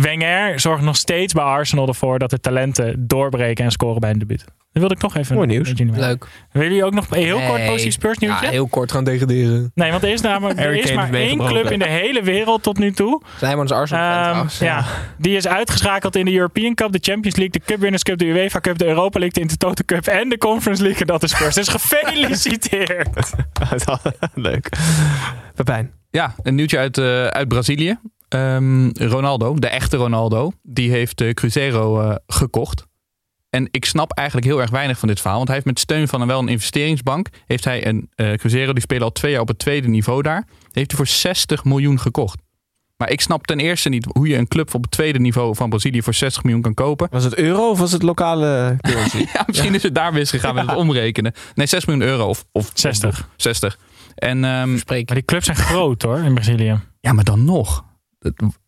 [0.00, 4.18] Wenger zorgt nog steeds bij Arsenal ervoor dat de talenten doorbreken en scoren bij een
[4.18, 4.44] debuut.
[4.44, 5.34] Dat wilde ik toch even.
[5.34, 5.72] Mooi nieuws.
[5.76, 6.26] Leuk.
[6.52, 8.44] Willen jullie ook nog heel kort positief Spurs nieuwtje?
[8.44, 9.70] Ja, heel kort gaan degraderen.
[9.74, 11.54] Nee, want er is namelijk er is maar één gebroken.
[11.54, 13.22] club in de hele wereld tot nu toe.
[13.38, 14.84] Zijn we Arsenal Ehm, ja,
[15.18, 18.24] die is uitgeschakeld in de European Cup, de Champions League, de Cup Winners' Cup, de
[18.24, 21.00] UEFA Cup, de Europa League, de Intertoto Cup en de Conference League.
[21.00, 21.54] En dat is Spurs.
[21.54, 23.32] Dus gefeliciteerd.
[24.34, 24.68] Leuk.
[25.54, 25.92] Pepijn.
[26.10, 27.98] Ja, een nieuwtje uit, eh, uit Brazilië.
[28.28, 32.86] Ehm, Ronaldo, de echte Ronaldo, die heeft eh, Cruzeiro eh, gekocht.
[33.50, 35.36] En ik snap eigenlijk heel erg weinig van dit verhaal.
[35.36, 37.28] Want hij heeft met steun van een, wel een investeringsbank...
[37.46, 40.46] heeft hij een eh Cruzeiro, die spelen al twee jaar op het tweede niveau daar...
[40.72, 42.38] heeft hij voor 60 miljoen gekocht.
[42.96, 45.68] Maar ik snap ten eerste niet hoe je een club op het tweede niveau van
[45.68, 46.02] Brazilië...
[46.02, 47.08] voor 60 miljoen kan kopen.
[47.10, 49.26] Was het euro of was het lokale currency?
[49.32, 51.32] Ja, misschien is het daar misgegaan met het omrekenen.
[51.54, 53.28] Nee, 6 miljoen euro of, of 60.
[53.36, 53.78] 60.
[54.14, 56.80] En, ehm, Maar die clubs zijn groot hoor, in Brazilië.
[57.00, 57.84] ja, maar dan nog.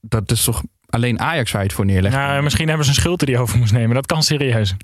[0.00, 2.14] Dat, is toch alleen Ajax waar je het voor neerlegt.
[2.14, 3.94] Nou, misschien hebben ze een schuld die hij over moest nemen.
[3.94, 4.74] Dat kan serieus.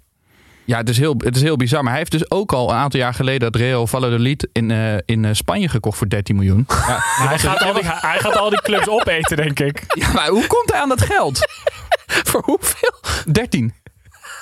[0.65, 1.83] Ja, het is, heel, het is heel bizar.
[1.83, 4.97] Maar hij heeft dus ook al een aantal jaar geleden dat Real Valladolid in, eh,
[5.05, 6.65] in eh, Spanje gekocht voor 13 miljoen.
[6.69, 9.83] Ja, hij, gaat al die, hij gaat al die clubs opeten, denk ik.
[9.87, 11.39] ja, maar hoe komt hij aan dat geld?
[12.31, 13.01] Voor hoeveel?
[13.33, 13.75] 13.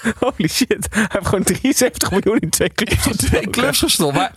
[0.21, 0.87] Holy shit.
[0.91, 4.15] Hij heeft gewoon 73 miljoen in twee clubs Twee clubs gestopt.
[4.15, 4.33] Maar,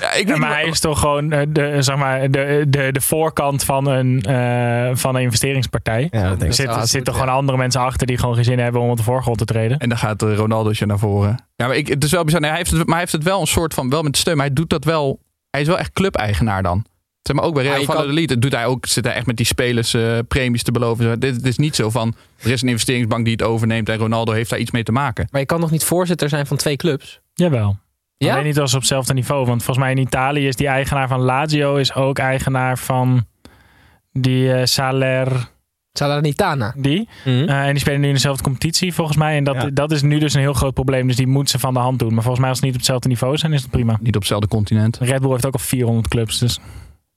[0.00, 2.88] ja, ik Ja, weet maar hij is toch gewoon eh, de, zeg maar, de, de,
[2.92, 6.08] de voorkant van een, eh, van een investeringspartij.
[6.10, 8.90] Ja, dat denk Er zitten, gewoon andere mensen achter die gewoon geen zin hebben om
[8.90, 9.78] op de voorgrond te treden.
[9.78, 11.44] En dan gaat uh, Ronaldo'tje naar voren.
[11.56, 12.40] Ja, maar ik, het is wel bizar.
[12.40, 14.36] Nee, hij heeft het, maar hij heeft het wel een soort van, wel met steun.
[14.36, 16.84] Maar hij doet dat wel, hij is wel echt clubeigenaar dan.
[17.22, 19.36] Zeg maar ook bij Real kan- Valladolid het doet hij ook, zit hij echt met
[19.36, 21.20] die spelers eh, premies te beloven.
[21.20, 24.32] Dit, dit is niet zo van, er is een investeringsbank die het overneemt en Ronaldo
[24.32, 25.28] heeft daar iets mee te maken.
[25.30, 27.20] Maar je kan nog niet voorzitter zijn van twee clubs?
[27.34, 27.76] Jawel.
[28.16, 28.32] Ja?
[28.32, 29.46] Alleen niet als op hetzelfde niveau.
[29.46, 33.26] Want volgens mij in Italië is die eigenaar van Lazio is ook eigenaar van
[34.12, 35.50] die eh Saler.
[35.92, 36.74] Salernitana.
[36.76, 37.08] Die.
[37.24, 37.48] Mhm.
[37.48, 39.36] Eh, en die spelen nu in dezelfde competitie volgens mij.
[39.36, 39.68] En dat, Ja.
[39.72, 41.06] dat is nu dus een heel groot probleem.
[41.06, 42.08] Dus die moeten ze van de hand doen.
[42.12, 43.96] Maar volgens mij als ze niet op hetzelfde niveau zijn, is het prima.
[44.00, 44.98] Niet op hetzelfde continent.
[44.98, 46.38] Red Bull heeft ook al 400 clubs.
[46.38, 46.58] Dus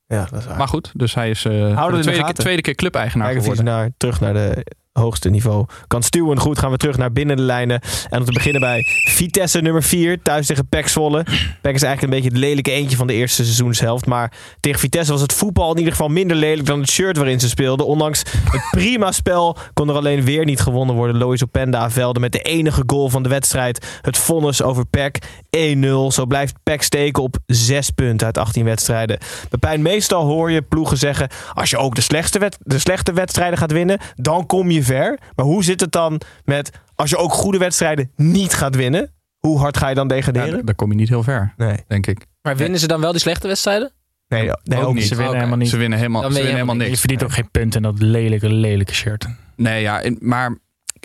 [0.07, 0.57] Ja, dat is waar.
[0.57, 3.65] Maar goed, dus hij is in de de tweede, tweede keer clubeigenaar Kijken geworden.
[3.73, 4.65] naar, terug naar de
[4.99, 6.39] hoogste niveau kan stuwen.
[6.39, 7.81] Goed, gaan we terug naar binnen de lijnen.
[8.09, 11.23] En om te beginnen bij Vitesse nummer 4, thuis tegen PEC Zwolle.
[11.61, 14.05] PEC is eigenlijk een beetje het lelijke eentje van de eerste seizoenshelft.
[14.05, 17.39] Maar tegen Vitesse was het voetbal in ieder geval minder lelijk dan het shirt waarin
[17.39, 17.85] ze speelden.
[17.85, 21.17] Ondanks het prima spel kon er alleen weer niet gewonnen worden.
[21.17, 23.99] Lois Openda velde met de enige goal van de wedstrijd.
[24.01, 25.17] Het vonnis over PEC
[25.57, 25.87] 1-0.
[26.07, 29.17] Zo blijft PEC steken op 6 punten uit 18 wedstrijden.
[29.49, 31.29] Pepijn, meestal hoor je ploegen zeggen...
[31.53, 35.19] als je ook de slechtste, de slechte wedstrijden gaat winnen, dan kom je ver.
[35.35, 39.13] Maar hoe zit het dan met als je ook goede wedstrijden niet gaat winnen?
[39.39, 40.65] Hoe hard ga je dan Ja, degraderen?
[40.65, 42.25] daar kom je niet heel ver, Nee, denk ik.
[42.41, 43.91] Maar winnen ze dan wel die slechte wedstrijden?
[44.27, 45.03] nee, nee ook, Ook niet.
[45.07, 45.69] ze winnen helemaal niet.
[45.69, 46.99] Ze winnen helemaal, ze je winnen helemaal Je niks.
[46.99, 49.25] verdient ook geen punten in dat lelijke, lelijke shirt.
[49.55, 50.57] Nee, ja, maar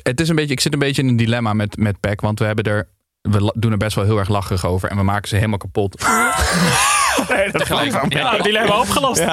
[0.02, 2.20] het is een beetje, ik zit een beetje in een dilemma met, met PEC.
[2.20, 2.88] Want we hebben er.
[3.20, 4.90] We doen er best wel heel erg lacherig over.
[4.90, 5.96] En we maken ze helemaal kapot.
[7.28, 8.22] Nee, dat Tegelijk van, ja.
[8.22, 9.24] Nou, die hebben we opgelost.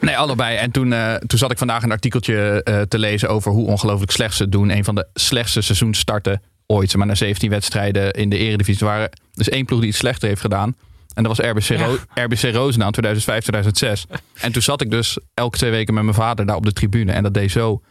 [0.00, 0.56] Nee, allebei.
[0.56, 4.10] En toen, eh, toen zat ik vandaag een artikeltje eh, te lezen over hoe ongelooflijk
[4.10, 4.70] slecht ze het doen.
[4.70, 6.96] Een van de slechtste seizoenstarten ooit.
[6.96, 9.10] Maar na 17 wedstrijden in de eredivisie waren.
[9.32, 10.76] Dus één ploeg die het slechter heeft gedaan.
[11.14, 14.06] En dat was RBC, Ro RBC Roosendaal 2005, 2006.
[14.40, 17.12] En toen zat ik dus elke twee weken met mijn vader daar op de tribune.
[17.12, 17.82] En dat deed zo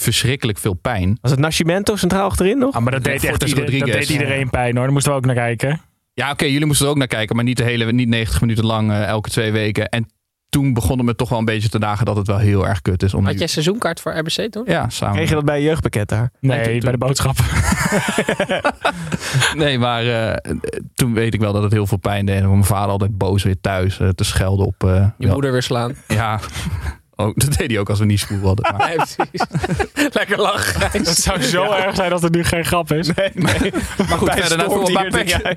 [0.00, 1.18] verschrikkelijk veel pijn.
[1.20, 2.74] Was het Nascimento centraal achterin nog?
[2.74, 4.82] Ah, maar dat deed, echt ieder- dat deed iedereen pijn hoor.
[4.84, 5.80] Daar moesten we ook naar kijken.
[6.14, 8.64] Ja, oké, jullie moesten er ook naar kijken, maar niet de hele, niet 90 minuten
[8.66, 9.88] lang eh, elke twee weken.
[9.88, 10.06] En
[10.48, 12.82] toen begon het me toch wel een beetje te dagen dat het wel heel erg
[12.82, 13.14] kut is.
[13.14, 14.64] Om Had nu- jij seizoenkaart voor RBC toen?
[14.66, 15.14] Ja, samen.
[15.16, 16.30] Kreeg je dat bij je jeugdpakket daar?
[16.40, 17.36] Nee, toen- bij de boodschap.
[19.56, 20.52] Nee, maar eh,
[20.94, 22.40] toen weet ik wel dat het heel veel pijn deed.
[22.40, 24.84] En mijn vader altijd boos weer thuis eh, te schelden op...
[24.84, 25.94] eh, Je wel- moeder weer slaan.
[26.08, 26.40] Ja,
[27.20, 28.74] oh, dat deed hij ook als we niet spoel hadden.
[28.76, 29.46] Maar, Nee, precies.
[30.18, 30.90] Lekker lachen.
[30.92, 33.06] Het zou zo erg zijn dat het nu geen grap is.
[33.14, 33.72] Nee, nee.
[34.08, 34.92] maar goed, verder naar voren.
[34.92, 35.52] Maar Pek, Ja,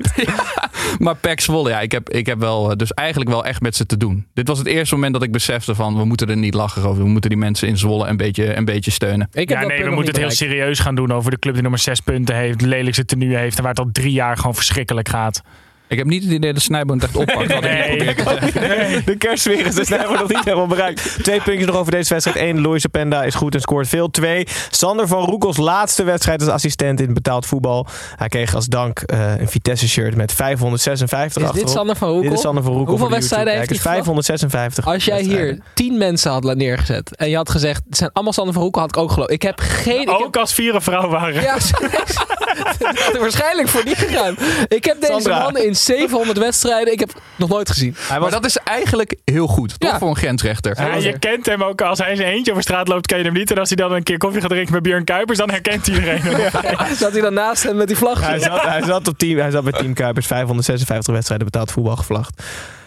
[1.00, 3.76] maar Pek Zwolle, ja, ik heb, ik heb wel eh, dus eigenlijk wel echt met
[3.76, 4.28] ze te doen.
[4.34, 5.98] Dit was het eerste moment dat ik besefte van...
[5.98, 7.04] we moeten er niet lachen over.
[7.04, 9.28] We moeten die mensen in Zwolle een beetje, een beetje steunen.
[9.32, 11.62] Ik heb Ja, nee, we moeten het heel serieus gaan doen over de club die
[11.62, 14.56] nummer 6 punten heeft, de lelijkste tenue heeft en waar het al drie jaar gewoon
[14.56, 15.42] verschrikkelijk gaat.
[15.88, 17.54] Ik heb niet het idee dat Snijboom het echt oppakt.
[17.54, 18.14] Wat ik Nee.
[18.14, 19.06] probeer te zeggen.
[19.06, 21.24] De kerstsfeer is dus hebben nog niet helemaal bereikt.
[21.24, 22.38] Twee puntjes nog over deze wedstrijd.
[22.50, 24.10] Eén, Lois Penda is goed en scoort veel.
[24.12, 27.88] Twee, Sander van Roekels laatste wedstrijd als assistent in betaald voetbal.
[28.16, 31.70] Hij kreeg als dank eh, een Vitesse-shirt met 556 Is dit.
[31.70, 32.24] Sander van Roekel?
[32.30, 32.90] Dit is Sander van Roekel.
[32.90, 34.26] Hoeveel de wedstrijden heeft hij YouTube-kijkers.
[34.26, 38.34] 556 Als jij hier tien mensen had neergezet en je had gezegd, het zijn allemaal
[38.34, 39.32] Sander van Roekel, had ik ook geloofd.
[39.32, 40.02] Ik heb geen...
[40.02, 41.42] Ik heb, Ook als vier een vrouw waren.
[41.42, 41.54] ja,
[42.80, 44.36] dat had er waarschijnlijk voor niet gegaan.
[44.68, 45.40] Ik heb deze Sandra.
[45.40, 47.96] man in 700 wedstrijden, ik heb nog nooit gezien.
[48.10, 49.80] Maar was dat is eigenlijk heel goed.
[49.80, 49.98] Toch Ja.
[49.98, 50.82] voor een grensrechter.
[50.82, 53.24] Ja, je kent hem ook als hij in zijn eentje over straat loopt, ken je
[53.24, 53.52] hem niet.
[53.52, 56.22] En als hij dan een keer koffie gaat drinken met Björn Kuipers, dan herkent iedereen
[56.26, 56.96] hem.
[56.96, 58.22] Zat hij dan naast hem met die vlag?
[58.28, 60.26] Hij zat, hij, zat op team, hij zat bij Team Kuipers.
[60.28, 62.44] 556 wedstrijden betaald voetbal gevlacht.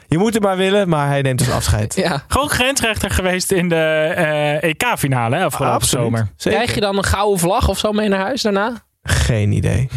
[0.08, 1.94] Je moet het maar willen, maar hij neemt dus afscheid.
[1.94, 2.24] Ja.
[2.28, 3.74] Gewoon grensrechter geweest in de
[4.16, 6.28] eh, EK-finale afgelopen zomer.
[6.36, 6.58] Zeker.
[6.60, 8.72] Krijg je dan een gouden vlag of zo mee naar huis daarna?
[9.06, 9.88] Geen idee.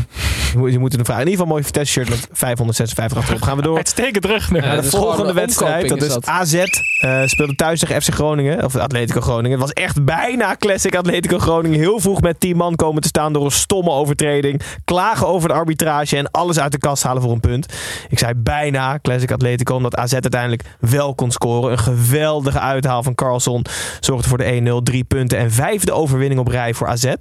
[0.71, 1.23] Je moet, het vragen.
[1.25, 3.41] In ieder geval een mooi Vitesse-shirt met 556 achterop.
[3.41, 3.77] Gaan we door.
[3.77, 4.49] Uitstekend terug.
[4.53, 6.53] Ja, de volgende een wedstrijd, dat is AZ.
[6.53, 9.51] eh, speelde thuis tegen FC Groningen, of Atletico Groningen.
[9.51, 11.79] Het was echt bijna classic Atletico Groningen.
[11.79, 14.61] Heel vroeg met 10 man komen te staan door een stomme overtreding.
[14.85, 17.73] Klagen over de arbitrage en alles uit de kast halen voor een punt.
[18.09, 21.71] Ik zei bijna classic Atletico, omdat AZ uiteindelijk wel kon scoren.
[21.71, 23.65] Een geweldige uithaal van Carlson
[23.99, 27.13] zorgde voor de 1-0, drie punten en vijfde overwinning op rij voor AZ.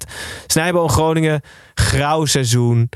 [0.47, 1.41] Snijboom Groningen,
[1.79, 2.89] grauw seizoen.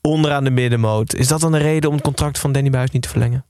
[0.00, 1.14] Onderaan de middenmoot.
[1.14, 3.44] Is dat dan de reden om het contract van Danny Buis niet te verlengen?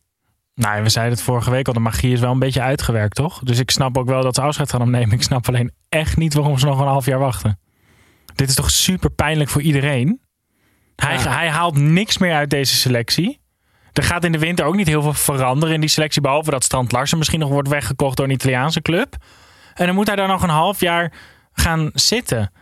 [0.55, 3.38] Nou, we zeiden het vorige week al, de magie is wel een beetje uitgewerkt, toch?
[3.38, 5.12] Dus ik snap ook wel dat ze afscheid gaan opnemen.
[5.12, 7.59] Ik snap alleen echt niet waarom ze nog een half jaar wachten.
[8.34, 10.20] Dit is toch super pijnlijk voor iedereen?
[10.97, 11.30] Hij, Ja.
[11.36, 13.41] hij haalt niks meer uit deze selectie.
[13.93, 16.20] Er gaat in de winter ook niet heel veel veranderen in die selectie.
[16.22, 19.16] Behalve dat Strand Larsen misschien nog wordt weggekocht door een Italiaanse club.
[19.74, 21.12] En dan moet hij daar nog een half jaar
[21.53, 22.53] gaan zitten.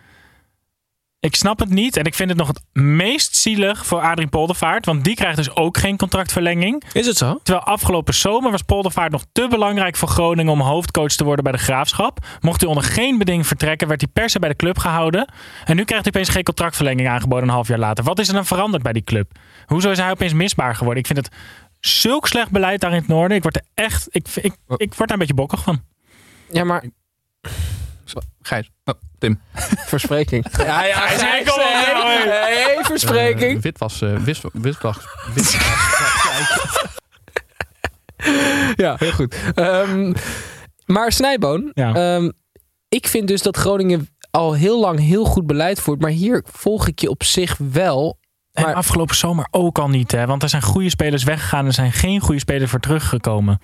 [1.20, 1.96] Ik snap het niet.
[1.96, 4.86] En ik vind het nog het meest zielig voor Adrie Poldervaart.
[4.86, 6.84] Want die krijgt dus ook geen contractverlenging.
[6.92, 7.40] Is het zo?
[7.42, 11.52] Terwijl afgelopen zomer was Poldervaart nog te belangrijk voor Groningen om hoofdcoach te worden bij
[11.52, 12.26] de Graafschap.
[12.40, 15.32] Mocht hij onder geen beding vertrekken, werd hij per se bij de club gehouden.
[15.64, 18.04] En nu krijgt hij opeens geen contractverlenging aangeboden een half jaar later.
[18.04, 19.30] Wat is er dan veranderd bij die club?
[19.66, 21.02] Hoezo is hij opeens misbaar geworden?
[21.02, 21.36] Ik vind het
[21.80, 23.36] zulk slecht beleid daar in het noorden.
[23.36, 25.82] Ik word er echt, ik, ik, ik word daar een beetje bokkig van.
[26.50, 26.84] Ja, maar
[28.42, 28.70] Gijs.
[28.84, 29.40] Oh, Tim.
[29.92, 30.46] verspreking.
[30.56, 32.84] Ja, ja, Hij zei, kom hé.
[32.84, 33.64] verspreking.
[33.64, 35.04] Eh, eh wis, witwas.
[35.34, 35.56] witwas.
[38.76, 39.36] Ja, heel goed.
[39.54, 40.12] Ehm,
[40.86, 41.94] maar Snijboon, Ja.
[41.94, 42.30] ehm,
[42.88, 46.00] ik vind dus dat Groningen al heel lang heel goed beleid voert.
[46.00, 48.18] Maar hier volg ik je op zich wel.
[48.52, 50.26] En Maar- afgelopen zomer ook al niet, hè?
[50.26, 53.60] Want er zijn goede spelers weggegaan en er zijn geen goede spelers voor teruggekomen.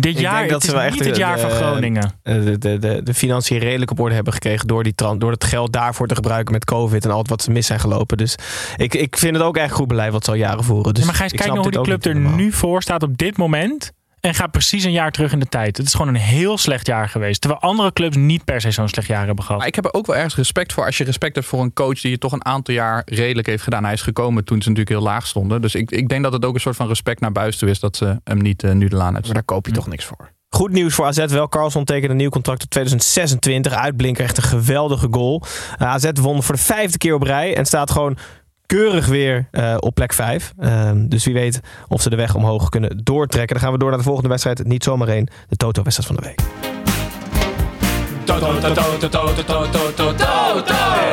[0.00, 2.12] Dit jaar denk dat het ze is wel echt niet het de- jaar van Groningen.
[2.22, 5.72] De, de, de, de financiën redelijk op orde hebben gekregen door, die door het geld
[5.72, 8.16] daarvoor te gebruiken met COVID en al wat ze mis zijn gelopen.
[8.16, 8.36] Dus
[8.76, 10.94] ik, ik vind het ook echt goed beleid wat ze al jaren voeren.
[10.94, 13.02] Dus Ja, maar Gijs, ik kijk snap nou hoe die club er nu voor staat
[13.02, 13.92] op dit moment.
[14.24, 15.76] En gaat precies een jaar terug in de tijd.
[15.76, 17.40] Het is gewoon een heel slecht jaar geweest.
[17.40, 19.58] Terwijl andere clubs niet per se zo'n slecht jaar hebben gehad.
[19.58, 21.72] Maar ik heb er ook wel ergens respect voor als je respect hebt voor een
[21.72, 23.84] coach die het toch een aantal jaar redelijk heeft gedaan.
[23.84, 25.60] Hij is gekomen toen ze natuurlijk heel laag stonden.
[25.60, 27.80] Dus ik, ik denk dat het ook een soort van respect naar buis toe is
[27.80, 29.34] dat ze hem niet eh, nu de laan Maar uit.
[29.34, 30.32] daar koop je toch niks voor.
[30.48, 31.48] Goed nieuws voor AZ wel.
[31.48, 33.72] Carlson tekende een nieuw contract tot 2026.
[33.72, 35.42] Uitblinker, echt een geweldige goal.
[35.78, 38.16] Eh, AZ won voor de vijfde keer op rij en staat gewoon
[38.66, 40.52] keurig weer eh, op plek 5.
[40.96, 43.54] dus wie weet of ze de weg omhoog kunnen doortrekken.
[43.54, 44.64] Dan gaan we door naar de volgende wedstrijd.
[44.64, 46.93] Niet zomaar één, de Toto-wedstrijd van de week.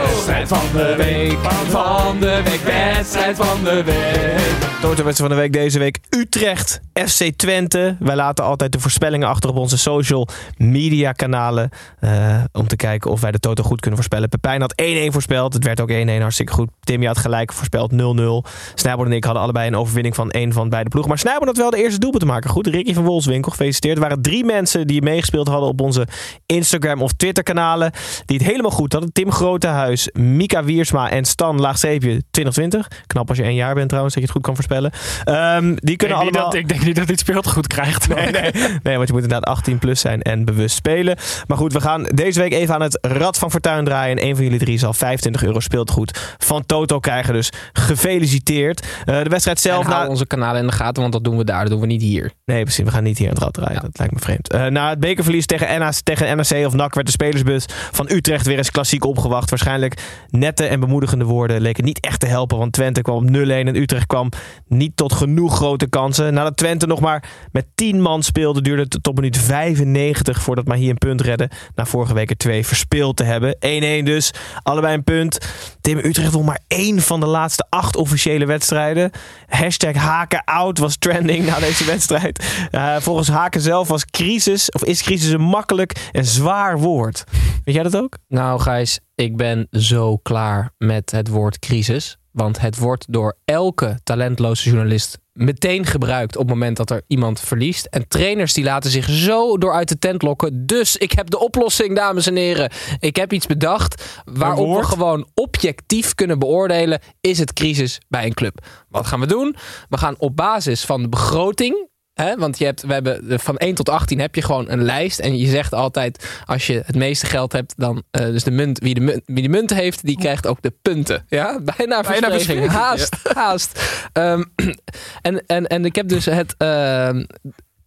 [0.05, 1.37] Wedstrijd van de week,
[1.69, 4.69] van de week, wedstrijd van de week.
[4.81, 5.99] Toto-wedstrijd van de week deze week.
[6.09, 7.95] Utrecht, FC Twente.
[7.99, 11.69] Wij laten altijd de voorspellingen achter op onze social media kanalen.
[11.99, 14.29] eh, om te kijken of wij de Toto goed kunnen voorspellen.
[14.29, 15.53] Pepijn had 1-1 voorspeld.
[15.53, 16.69] Het werd ook 1-1, hartstikke goed.
[16.79, 18.43] Timmy had gelijk voorspeld 0-0.
[18.75, 21.09] Snijboord en ik hadden allebei een overwinning van één van beide ploegen.
[21.11, 22.49] Maar Snijboord had wel de eerste doelpunt te maken.
[22.49, 23.95] Goed, Ricky van Wolfswinkel, gefeliciteerd.
[23.95, 26.07] Er waren drie mensen die meegespeeld hadden op onze
[26.45, 27.91] Instagram of 12 Twitter-kanalen
[28.25, 29.11] die het helemaal goed hadden.
[29.11, 32.87] Tim Grotehuis, Mika Wiersma en Stan Laagstreepje 2020.
[33.07, 34.91] Knap als je één jaar bent trouwens, dat je het goed kan voorspellen.
[35.23, 36.51] Ehm, die Ik kunnen niet allemaal...
[36.51, 38.07] dat, ik denk niet dat hij het speelt goed krijgt.
[38.15, 38.51] Nee, nee,
[38.83, 41.17] nee, want je moet inderdaad 18 plus zijn en bewust spelen.
[41.47, 44.17] Maar goed, we gaan deze week even aan het Rad van Fortuin draaien.
[44.17, 47.33] En een van jullie drie zal 25 euro speeltegoed van Toto krijgen.
[47.33, 48.87] Dus gefeliciteerd.
[49.05, 49.85] Eh, de wedstrijd zelf...
[49.85, 51.61] En hou na- onze kanalen in de gaten, want dat doen we daar.
[51.61, 52.31] Dat doen we niet hier.
[52.45, 52.85] Nee, precies.
[52.85, 53.81] We gaan niet hier aan het rad draaien.
[53.81, 54.49] Dat lijkt me vreemd.
[54.51, 58.45] Eh, na het bekerverlies tegen, NAC, tegen NAC of NAC werd de spelersbus van Utrecht
[58.45, 59.49] weer eens klassiek opgewacht.
[59.49, 62.57] Waarschijnlijk nette en bemoedigende woorden leken niet echt te helpen.
[62.57, 64.29] Want Twente kwam op 0-1 en Utrecht kwam
[64.67, 66.33] niet tot genoeg grote kansen.
[66.33, 70.89] Nadat Twente nog maar met 10 man speelde, duurde het tot minuut 95 voordat Mahi
[70.89, 71.49] een punt redde.
[71.75, 73.55] Na vorige week er twee verspeeld te hebben.
[73.55, 74.33] 1-1 dus.
[74.63, 75.37] Allebei een punt.
[75.81, 79.11] Tim Utrecht won maar één van de laatste acht officiële wedstrijden.
[79.47, 82.45] Hashtag Haken out was trending na deze wedstrijd.
[82.71, 87.23] Eh, volgens Haken zelf was crisis, of is crisis een makkelijk en zwaar woord.
[87.63, 88.17] Weet jij dat ook?
[88.27, 92.17] Nou, Gijs, ik ben zo klaar met het woord crisis.
[92.31, 97.39] Want het wordt door elke talentloze journalist meteen gebruikt op het moment dat er iemand
[97.39, 97.85] verliest.
[97.85, 100.65] En trainers die laten zich zo door uit de tent lokken.
[100.65, 102.71] Dus ik heb de oplossing, dames en heren.
[102.99, 106.99] Ik heb iets bedacht waarop we gewoon objectief kunnen beoordelen.
[107.21, 108.65] Is het crisis bij een club?
[108.89, 109.55] Wat gaan we doen?
[109.89, 112.35] We gaan op basis van de begroting Hè?
[112.37, 115.19] Want je hebt, we hebben de- van 1 tot 18 heb je gewoon een lijst.
[115.19, 118.79] En je zegt altijd, als je het meeste geld hebt, dan eh, dus de munt,
[118.79, 121.25] wie, de munt, wie de munt heeft, die krijgt ook de punten.
[121.27, 123.79] Ja, bijna verspreking, Haast, haast.
[124.13, 124.43] Ehm,
[125.21, 127.25] en, en, en ik heb dus het, ehm,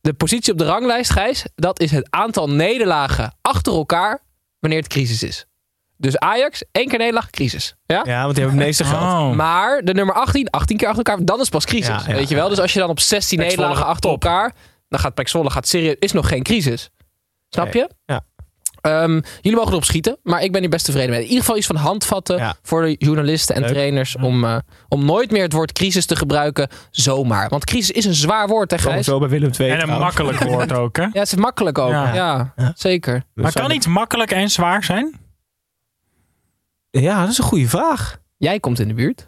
[0.01, 1.45] de positie op de ranglijst, Gijs.
[1.55, 4.23] Dat is het aantal nederlagen achter elkaar
[4.59, 5.47] wanneer het crisis is.
[5.97, 7.75] Dus Ajax, één keer nederlaag, crisis.
[7.87, 8.03] Ja?
[8.07, 9.03] Ja, want die hebben het meeste geld.
[9.03, 9.31] Oh.
[9.33, 11.87] Maar de nummer 18, 18 keer achter elkaar, dan is pas crisis.
[11.87, 12.49] Ja, ja, weet je wel?
[12.49, 14.25] Dus als je dan op 16 Pek Zwolle nederlagen achter top.
[14.25, 14.53] elkaar,
[14.89, 16.91] dan gaat Pek gaat serieus, is nog geen crisis.
[17.49, 17.91] Snap Nee, je?
[18.05, 18.21] ja.
[18.81, 21.19] Ehm, jullie mogen erop schieten, maar ik ben hier best tevreden mee.
[21.19, 22.55] In ieder geval iets van handvatten Ja.
[22.63, 23.71] voor de journalisten en Leuk.
[23.71, 24.57] trainers om, eh,
[24.89, 27.49] om nooit meer het woord crisis te gebruiken zomaar.
[27.49, 29.07] Want crisis is een zwaar woord, hè Gijs?
[29.07, 29.69] zo bij Willem II.
[29.71, 30.05] En een trouwens.
[30.17, 31.03] makkelijk woord ook, hè?
[31.03, 31.91] Ja, het is makkelijk ook.
[31.91, 32.15] Ja,
[32.57, 32.73] Ja.
[32.77, 33.23] zeker.
[33.35, 35.21] Maar kan iets makkelijk en zwaar zijn?
[37.01, 38.19] Ja, dat is een goede vraag.
[38.37, 39.27] Jij komt in de buurt.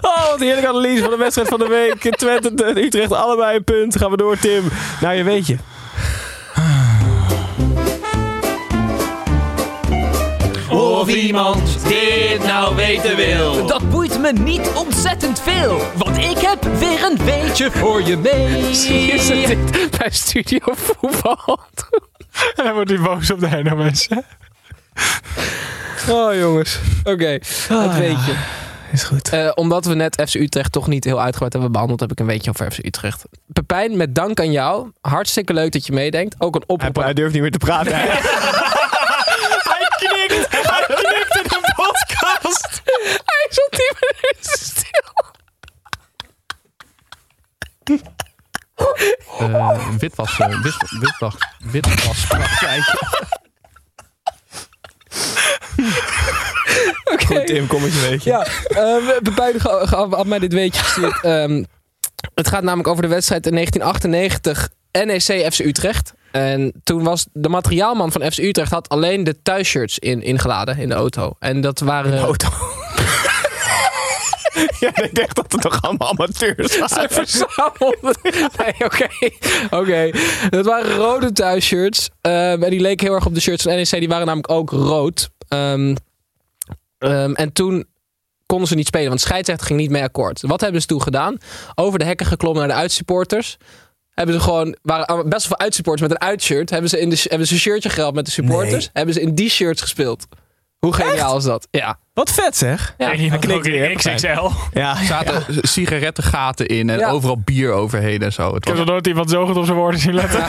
[0.00, 2.16] Oh, wat heerlijke analyse van de wedstrijd van de week.
[2.16, 3.96] Twente en Utrecht, allebei een punt.
[3.96, 4.62] Gaan we door, Tim.
[5.00, 5.56] Nou, je weet je.
[11.00, 13.66] Of iemand dit nou weten wil.
[13.66, 18.70] Dat boeit me niet ontzettend veel, want ik heb weer een beetje voor je mee.
[19.12, 21.58] Is het dit bij Studio Voetbal?
[22.56, 24.08] En dan wordt hij boos op de NOS.
[24.08, 24.18] hè?
[26.12, 26.78] Oh jongens.
[27.04, 27.26] Oké,
[27.68, 28.32] het weetje.
[28.92, 29.28] Is goed.
[29.28, 32.26] Eh, omdat we net FC Utrecht toch niet heel uitgebreid hebben behandeld, heb ik een
[32.26, 33.24] weetje over FC Utrecht.
[33.46, 34.90] Pepijn, met dank aan jou.
[35.00, 36.34] Hartstikke leuk dat je meedenkt.
[36.38, 37.04] Ook een Hij, oproep.
[37.04, 37.92] hij durft niet meer te praten.
[43.02, 45.08] Hij is al 10 minuten stil.
[49.38, 52.94] Eh, witwas, eh, wit, witwas, witwaspraktijk.
[57.04, 57.44] Oké.
[57.44, 58.30] Tim, kom met je weetje.
[58.30, 61.20] Ja, eh, Pepijn ga- ga- had mij dit weetje gestuurd.
[61.22, 61.64] Ehm,
[62.34, 66.12] het gaat namelijk over de wedstrijd in 1998 NEC FC Utrecht.
[66.32, 70.88] En toen was de materiaalman van FC Utrecht had alleen de thuisshirts in, ingeladen in
[70.88, 71.32] de auto.
[71.38, 72.18] En dat waren...
[72.18, 72.48] Auto.
[74.80, 77.10] Ja, ik dacht dat het toch allemaal amateurs Ze waren.
[77.10, 78.16] verzamelden.
[78.22, 79.06] Nee, oké.
[79.70, 80.10] Oké.
[80.50, 82.10] Dat waren rode thuisshirts.
[82.20, 83.90] Ehm, en die leken heel erg op de shirts van NEC.
[83.90, 85.30] Die waren namelijk ook rood.
[85.48, 85.96] Ehm,
[86.98, 87.86] ehm, en toen
[88.46, 90.40] konden ze niet spelen, want scheidsrechter ging niet mee akkoord.
[90.40, 91.36] Wat hebben ze toen gedaan?
[91.74, 93.56] Over de hekken geklommen naar de uitsupporters.
[94.10, 96.70] Hebben ze gewoon, waren best wel veel uitsupporters met een uitshirt.
[96.70, 98.84] Hebben ze, in de, hebben ze een shirtje gehaald met de supporters.
[98.84, 98.90] Nee.
[98.92, 100.26] Hebben ze in die shirts gespeeld.
[100.80, 101.68] Hoe geniaal is dat?
[101.70, 101.98] Ja.
[102.14, 102.94] Wat vet zeg.
[102.98, 103.12] Ja.
[103.12, 104.48] En ook in XXL.
[104.72, 107.10] Ja, Er zaten sigarettengaten in en Ja.
[107.10, 108.46] overal bier overheen en zo.
[108.46, 110.44] Het Ik heb was, nog nooit iemand zo goed op zijn woorden zien letten.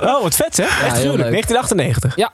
[0.00, 0.66] Oh, wat vet zeg.
[0.66, 1.30] Echt gruwelijk.
[1.30, 1.30] leuk.
[1.32, 2.16] 1998.
[2.16, 2.32] Ja.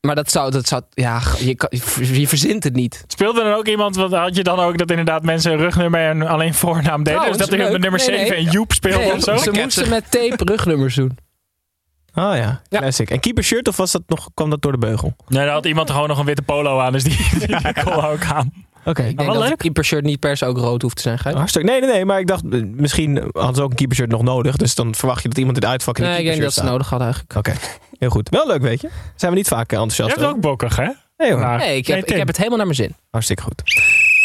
[0.00, 1.68] Maar dat zou, dat zou ja, je, kan,
[2.12, 3.04] je verzint het niet.
[3.06, 6.26] Speelde er ook iemand, want had je dan ook dat inderdaad mensen een rugnummer en
[6.26, 7.20] alleen voornaam deden?
[7.20, 7.72] Trouwens, dus dat er leuk.
[7.72, 8.46] met nummer Nee, 7 nee.
[8.46, 9.36] en Joep speelde Nee, of zo?
[9.36, 11.18] Ze moesten met tape rugnummers doen.
[12.14, 12.78] Oh ja, Ja.
[12.78, 13.10] classic.
[13.10, 15.16] En keeper shirt of was dat nog, kwam dat door de beugel?
[15.28, 17.92] Nee, dan had iemand gewoon nog een witte polo aan, dus die, die, die kon
[18.04, 18.52] ook aan.
[18.86, 19.02] Oké.
[19.02, 19.50] Ik denk wel dat leuk.
[19.50, 21.18] een keepershirt niet per se ook rood hoeft te zijn.
[21.18, 21.34] Gijs.
[21.34, 21.70] Hartstikke.
[21.70, 22.04] Nee, nee, nee.
[22.04, 24.56] Maar ik dacht, eh, misschien hadden ze ook een keeper shirt nog nodig.
[24.56, 26.60] Dus dan verwacht je dat iemand de uitvak in Nee, ik denk dat keepershirt ze
[26.60, 26.70] staat.
[26.72, 27.36] nodig hadden eigenlijk.
[27.38, 28.28] Oké, heel goed.
[28.28, 28.88] Wel leuk, weet je.
[29.16, 30.34] Zijn we niet vaak eh, Je enthousiast hebt over.
[30.34, 30.88] ook bokkig, hè?
[31.16, 32.94] Nee hoor, Nou, Nee, ik heb, ik heb het helemaal naar mijn zin.
[33.10, 33.62] hartstikke goed.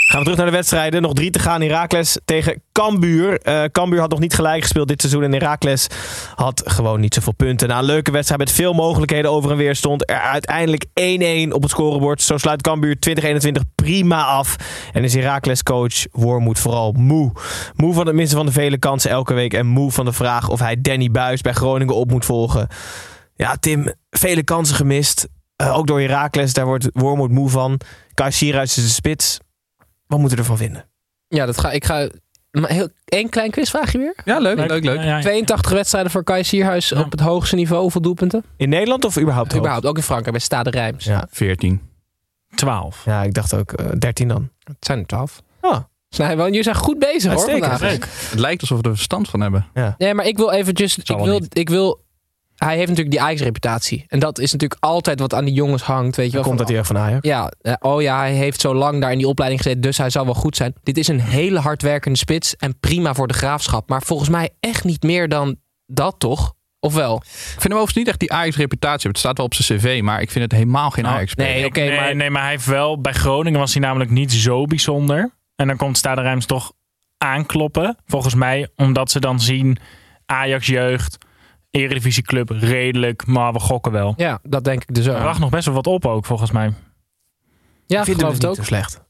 [0.10, 1.02] Gaan we terug naar de wedstrijden.
[1.02, 1.62] Nog drie te gaan.
[1.62, 3.40] Herakles tegen Cambuur.
[3.42, 5.24] Eh Cambuur had nog niet gelijk gespeeld dit seizoen.
[5.24, 5.88] En Herakles
[6.36, 7.68] had gewoon niet zoveel punten.
[7.68, 10.86] Na een leuke wedstrijd met veel mogelijkheden over en weer stond er uiteindelijk
[11.50, 12.22] 1-1 op het scorebord.
[12.22, 14.56] Zo sluit Cambuur 2021 prima af.
[14.94, 17.32] En is Herakles coach Wormoed vooral moe.
[17.76, 19.54] Moe van het missen van de vele kansen elke week.
[19.54, 22.68] En moe van de vraag of hij Danny Buis bij Groningen op moet volgen.
[23.36, 25.28] Ja, Tim, vele kansen gemist.
[25.56, 27.80] Eh, ook door Herakles, daar wordt Wormoed moe van.
[28.14, 29.40] Kai Sierhuis is de spits.
[30.10, 30.86] Wat moeten we ervan vinden?
[31.28, 32.08] Ja, dat ga, ik ga...
[32.52, 34.16] Maar heel, één klein quizvraagje weer.
[34.26, 34.96] Ja, leuk, leuk, leuk.
[34.96, 35.22] Ja, ja.
[35.22, 37.82] 82 wedstrijden voor Kai Sierhuis op het hoogste niveau.
[37.82, 38.44] Hoeveel doelpunten?
[38.58, 39.52] In Nederland of überhaupt?
[39.52, 39.60] hoog?
[39.60, 41.06] Überhaupt, ook in Frankrijk bij Stade Rijms.
[41.06, 41.28] Ja.
[41.32, 41.82] 14.
[42.56, 43.06] 12.
[43.06, 44.50] Ja, ik dacht ook eh 13 dan.
[44.64, 45.42] Het zijn er 12.
[45.62, 45.78] Oh,
[46.10, 47.80] Snijboon, jullie zijn goed bezig hoor vandaag.
[47.82, 49.68] Het lijkt alsof we er verstand van hebben.
[49.98, 50.98] Nee, maar ik wil eventjes...
[50.98, 52.02] Ik wil, ik wil...
[52.60, 54.06] Hij heeft natuurlijk die Ajax-reputatie.
[54.08, 56.16] En dat is natuurlijk altijd wat aan die jongens hangt.
[56.16, 57.28] Weet je wel, komt dat hier van Ajax?
[57.28, 60.10] Ja, eh, oh ja, hij heeft zo lang daar in die opleiding gezeten, dus hij
[60.10, 60.74] zal wel goed zijn.
[60.84, 63.90] Dit is een hele hardwerkende spits en prima voor de graafschap.
[63.90, 65.56] Maar volgens mij echt niet meer dan
[65.86, 66.54] dat, toch?
[66.80, 67.16] Of wel?
[67.16, 69.10] Ik vind hem overigens niet echt die Ajax-reputatie.
[69.10, 71.66] Het staat wel op zijn cv, maar ik vind het helemaal geen ajax Oh, nee,
[71.66, 72.16] oké, nee, maar...
[72.16, 73.02] nee, maar hij heeft wel...
[73.02, 75.32] Bij Groningen was hij namelijk niet zo bijzonder.
[75.56, 76.72] En dan komt Stade Rijms toch
[77.18, 77.98] aankloppen.
[78.06, 79.78] Volgens mij, omdat ze dan zien...
[80.26, 81.18] Ajax jeugd,
[81.72, 83.26] eredivisieclub, redelijk.
[83.26, 84.14] Maar we gokken wel.
[84.18, 85.16] Ja, dat denk ik dus ook.
[85.16, 86.74] Er wacht nog best wel wat op ook, volgens mij.
[87.86, 88.56] Ja, ik vind geloof het het niet ook.
[88.56, 89.08] zo slecht.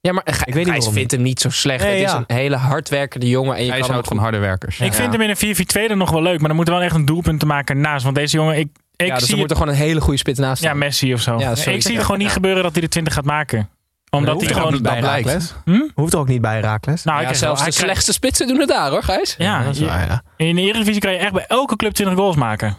[0.00, 1.82] Ja, maar Gijs weet niet vindt hem niet zo slecht.
[1.84, 2.24] Nee, het is ja.
[2.26, 3.56] een hele hardwerkende jongen.
[3.56, 4.80] En je Hij kan houdt van harde werkers.
[4.80, 6.38] ik vind hem in een 4-4-2 dan nog wel leuk.
[6.38, 8.04] Maar dan moet er wel echt een doelpunt te maken naast.
[8.04, 10.18] Want deze jongen, ik, ik ja, dus er zie moet er gewoon een hele goede
[10.18, 10.78] spits naast Ja, staan.
[10.78, 11.38] Messi of zo.
[11.38, 13.68] Ja, ik zie het gewoon niet gebeuren dat hij de 20 gaat maken.
[14.10, 14.72] Omdat hij gewoon...
[14.72, 15.26] niet bij dat blijkt.
[15.28, 15.54] Herakles?
[15.64, 15.88] Hm?
[15.94, 17.04] Hoeft er ook niet bij Herakles?
[17.04, 19.34] Nou, Ja, zelfs de slechtste spitsen doen het daar hoor, Gijs.
[19.38, 20.22] Ja, dat is je- waar, ja.
[20.36, 22.76] in de Eredivisie kan je echt bij elke club 20 goals maken.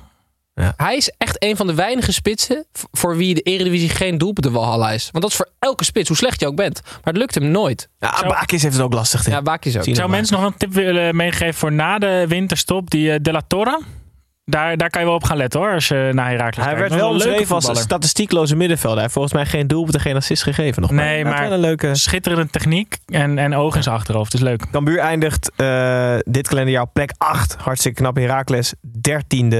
[0.77, 5.09] Hij is echt een van de weinige spitsen voor wie de Eredivisie geen doelpuntenwalhalla is.
[5.11, 6.81] Want dat is voor elke spits, hoe slecht je ook bent.
[6.83, 7.89] Maar het lukt hem nooit.
[7.99, 9.25] Ja, Bakis heeft het ook lastig.
[9.29, 9.83] Ja, Bakis ook.
[9.91, 12.89] Zou mensen nog een tip willen meegeven voor na de winterstop.
[12.89, 13.81] Die eh, De La Torre.
[14.49, 16.93] Daar, daar kan je wel op gaan letten hoor, als je naar Herakles Hij werd
[16.93, 18.93] wel omschreven als een statistiekloze middenvelder.
[18.93, 20.91] Hij heeft volgens mij geen doelpunt, geen assist gegeven nog.
[20.91, 21.95] Nee, maar- wel een leuke...
[21.95, 24.33] Schitterende techniek en, en oog in zijn achterhoofd.
[24.33, 24.69] is leuk.
[24.71, 27.55] Cambuur eindigt eh, dit kalenderjaar op plek 8.
[27.59, 28.15] Hartstikke knap.
[28.15, 28.73] Herakles
[29.09, 29.57] 13e.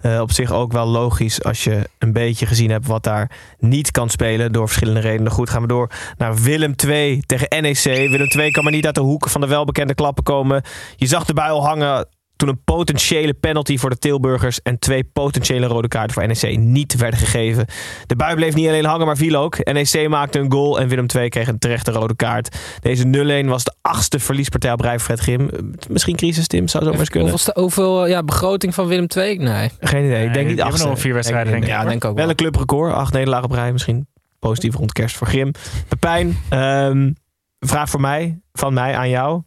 [0.00, 3.90] Eh, op zich ook wel logisch als je een beetje gezien hebt wat daar niet
[3.90, 4.52] kan spelen.
[4.52, 5.32] Door verschillende redenen.
[5.32, 7.84] Goed, gaan we door naar Willem 2 tegen NEC.
[8.10, 10.62] Willem 2 kan maar niet uit de hoek van de welbekende klappen komen.
[10.96, 12.06] Je zag de bui al hangen
[12.40, 16.96] toen een potentiële penalty voor de Tilburgers en twee potentiële rode kaarten voor NEC niet
[16.96, 17.66] werden gegeven.
[18.06, 19.64] De bui bleef niet alleen hangen, maar viel ook.
[19.72, 22.56] NEC maakte een goal en Willem II kreeg een terechte rode kaart.
[22.80, 25.48] Deze 0-1 was de achtste verliespartij op rij voor Fred Grim.
[25.48, 27.30] Eh, Misschien crisis, Tim, zou zo maar eens kunnen.
[27.30, 29.38] Hoeveel, hoeveel ja, begroting van Willem II?
[29.38, 29.70] Nee.
[29.80, 30.26] Geen idee.
[30.26, 30.88] Ik denk niet achtste.
[30.88, 31.68] nog vier wedstrijden, denk ik.
[31.70, 32.28] Ja, denk ook Wel wel.
[32.28, 32.92] een clubrecord.
[32.92, 33.72] Acht nederlagen op rij.
[33.72, 34.06] Misschien
[34.38, 35.50] positief rond kerst voor Grim.
[35.88, 37.12] Pepijn, ehm,
[37.58, 39.42] vraag voor mij, van mij aan jou.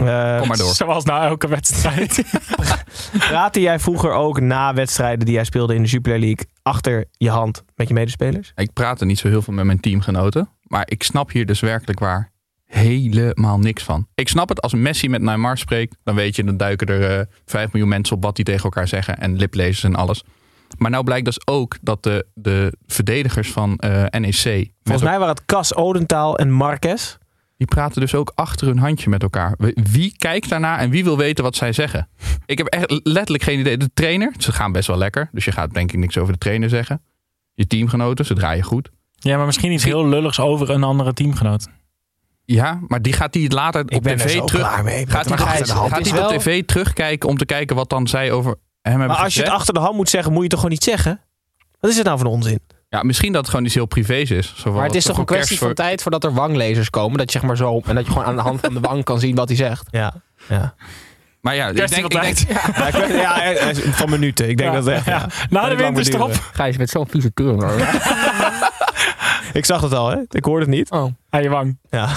[0.00, 0.74] Eh, Kom maar door.
[0.74, 2.24] Zoals na elke wedstrijd.
[3.28, 7.30] Praatte jij vroeger ook na wedstrijden die jij speelde in de Jupiler League achter je
[7.30, 8.52] hand met je medespelers?
[8.54, 10.48] Ik praat er niet zo heel veel met mijn teamgenoten.
[10.62, 12.32] Maar ik snap hier dus werkelijk waar
[12.66, 14.06] helemaal niks van.
[14.14, 15.96] Ik snap het als Messi met Neymar spreekt.
[16.04, 18.88] Dan weet je, dan duiken er eh 5 miljoen mensen op wat die tegen elkaar
[18.88, 19.18] zeggen.
[19.18, 20.24] En liplezers en alles.
[20.78, 24.70] Maar nou blijkt dus ook dat de, de verdedigers van eh, NEC...
[24.82, 27.16] Volgens mij waren het Cas Odentaal en Marquez.
[27.60, 29.54] Die praten dus ook achter hun handje met elkaar.
[29.74, 32.08] Wie kijkt daarna en wie wil weten wat zij zeggen?
[32.46, 33.76] Ik heb echt letterlijk geen idee.
[33.76, 35.28] De trainer, ze gaan best wel lekker.
[35.32, 37.02] Dus je gaat denk ik niks over de trainer zeggen.
[37.54, 38.90] Je teamgenoten, ze draaien goed.
[39.14, 41.66] ja, maar misschien iets heel lulligs over een andere teamgenoot.
[42.44, 44.66] Ja, maar die gaat die later Ik op ben er tv zo terug.
[44.68, 45.06] klaar mee.
[45.06, 47.76] Gaat hij Maar toch- achter de hand gaat hij op tv terugkijken om te kijken
[47.76, 48.58] wat dan zij over hem
[48.98, 50.74] hebben Maar als je het achter de hand moet zeggen, moet je het toch gewoon
[50.74, 51.20] niet zeggen?
[51.80, 52.60] Wat is het nou voor een onzin?
[52.90, 54.54] Ja, misschien dat het gewoon iets heel privés is.
[54.56, 57.18] Zo Maar het is toch een kwestie van tijd voordat er wanglezers komen.
[57.18, 57.80] Dat je zeg maar zo.
[57.84, 59.86] En dat je gewoon aan de hand van de wang kan zien wat hij zegt.
[59.90, 60.14] Ja.
[60.48, 60.74] ja.
[61.40, 64.48] Maar ja, ik denk, van ik denk, Ja, ik ja, eh, van minuten.
[64.48, 65.04] Ik denk Ja, dat het echt.
[65.04, 65.12] ja.
[65.12, 65.26] Ja.
[65.50, 66.26] Na de lang winterstop.
[66.26, 66.42] duren.
[66.52, 67.72] Gijs met zo'n vieze keur.
[69.52, 70.16] Ik zag het al, hè?
[70.28, 70.90] Ik hoorde het niet.
[70.90, 71.12] Oh.
[71.30, 71.78] Aan je wang.
[71.90, 72.08] Ja.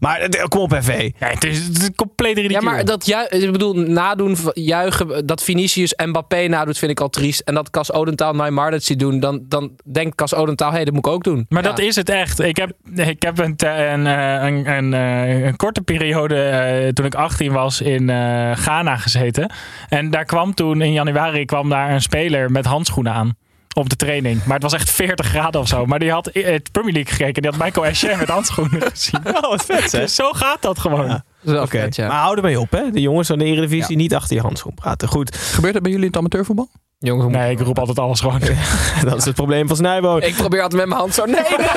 [0.00, 1.10] Maar eh, kom op, FV.
[1.18, 2.70] Ja, het, is, het is compleet Ja, ridicule.
[2.70, 7.40] maar dat ju ik bedoel, nadoen, juichen, dat Vinicius Mbappé nadoet, vind ik al triest.
[7.40, 10.84] En dat Cas Odentaal Neymar dat ziet doen, dan, dan denkt Cas Odentaal, hé, hey,
[10.84, 11.46] dat moet ik ook doen.
[11.48, 11.68] Maar Ja.
[11.68, 12.40] dat is het echt.
[12.40, 17.14] Ik heb, ik heb een, een, eh, een, een, eh, een korte periode, toen ik
[17.14, 19.52] 18 was, in eh, Ghana gezeten.
[19.88, 23.34] En daar kwam toen, in januari, kwam daar een speler met handschoenen aan.
[23.74, 24.44] Op de training.
[24.44, 25.86] Maar het was echt 40 graden of zo.
[25.86, 27.42] Maar die had het Premier League gekeken.
[27.42, 29.20] Die had Michael Essien met handschoenen gezien.
[29.26, 30.00] Oh, wat vet, hè?
[30.00, 31.22] Dus zo gaat dat gewoon.
[31.40, 31.62] Ja.
[31.62, 32.08] Oké, vet, ja.
[32.08, 32.90] maar hou ermee op, hè?
[32.90, 35.08] De jongens van de Eredivisie niet achter je handschoen praten.
[35.08, 36.68] Goed, gebeurt dat bij jullie in het amateurvoetbal?
[37.02, 38.40] Jongens, Nee, ik roep altijd alles gewoon.
[39.04, 40.22] dat is het probleem van Snijboon.
[40.22, 41.68] ik probeer altijd met mijn hand zo, nee, nee.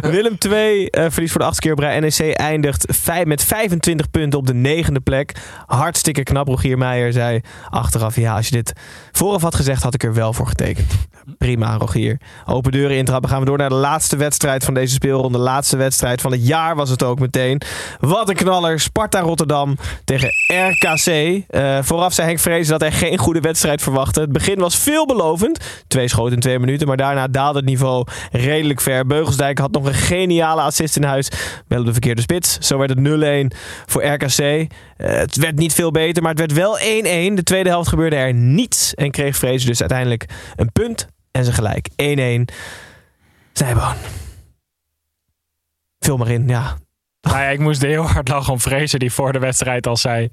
[0.12, 2.00] Willem 2 eh verliest voor de achtste keer op rij.
[2.00, 5.34] NEC eindigt vijf, met 25 punten op de negende plek.
[5.66, 6.48] Hartstikke knap.
[6.48, 8.16] Rogier Meijer zei achteraf...
[8.16, 8.72] ja, als je dit
[9.12, 10.92] vooraf had gezegd, had ik er wel voor getekend.
[11.38, 12.20] Prima, Rogier.
[12.46, 13.30] Open deuren intrappen.
[13.30, 15.38] Gaan we door naar de laatste wedstrijd van deze speelronde.
[15.38, 17.60] De laatste wedstrijd van het jaar was het ook meteen.
[18.00, 18.80] Wat een knaller.
[18.80, 21.06] Sparta Rotterdam tegen RKC.
[21.48, 24.20] Eh, vooraf zei Henk Vrezen dat hij geen goede wedstrijd verwachtte.
[24.20, 25.84] Het begin was veelbelovend.
[25.86, 26.86] Twee schoten in twee minuten.
[26.86, 29.06] Maar daarna daalde het niveau redelijk ver.
[29.06, 31.28] Beugelsdijk had nog een geniale assist in huis.
[31.68, 32.58] Wel op de verkeerde spits.
[32.58, 33.56] Zo werd het 0-1
[33.86, 34.38] voor RKC.
[34.38, 37.34] Eh, het werd niet veel beter, maar het werd wel 1-1.
[37.34, 38.94] De tweede helft gebeurde er niets.
[38.94, 41.88] En kreeg Vrezen dus uiteindelijk een punt en ze gelijk.
[41.96, 42.44] 1-1.
[43.52, 43.94] Snijboon.
[45.98, 46.76] Vul maar in, ja.
[47.20, 50.30] Nou ja, ik moest heel hard lachen om Vrezen die voor de wedstrijd al zei...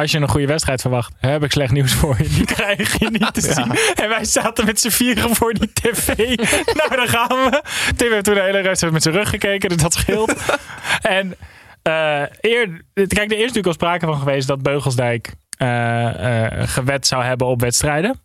[0.00, 2.28] Als je een goede wedstrijd verwacht, heb ik slecht nieuws voor je.
[2.28, 3.70] Die krijg je niet te zien.
[3.94, 6.16] En wij zaten met z'n vieren voor die tv.
[6.78, 7.62] nou, daar gaan we.
[7.96, 10.34] Tim heeft toen de hele rest met zijn rug gekeken, dus dat scheelt.
[11.02, 11.34] en
[11.82, 16.08] eh, eer, kijk, er is natuurlijk al sprake van geweest dat Beugelsdijk eh,
[16.54, 18.20] gewet zou hebben op wedstrijden.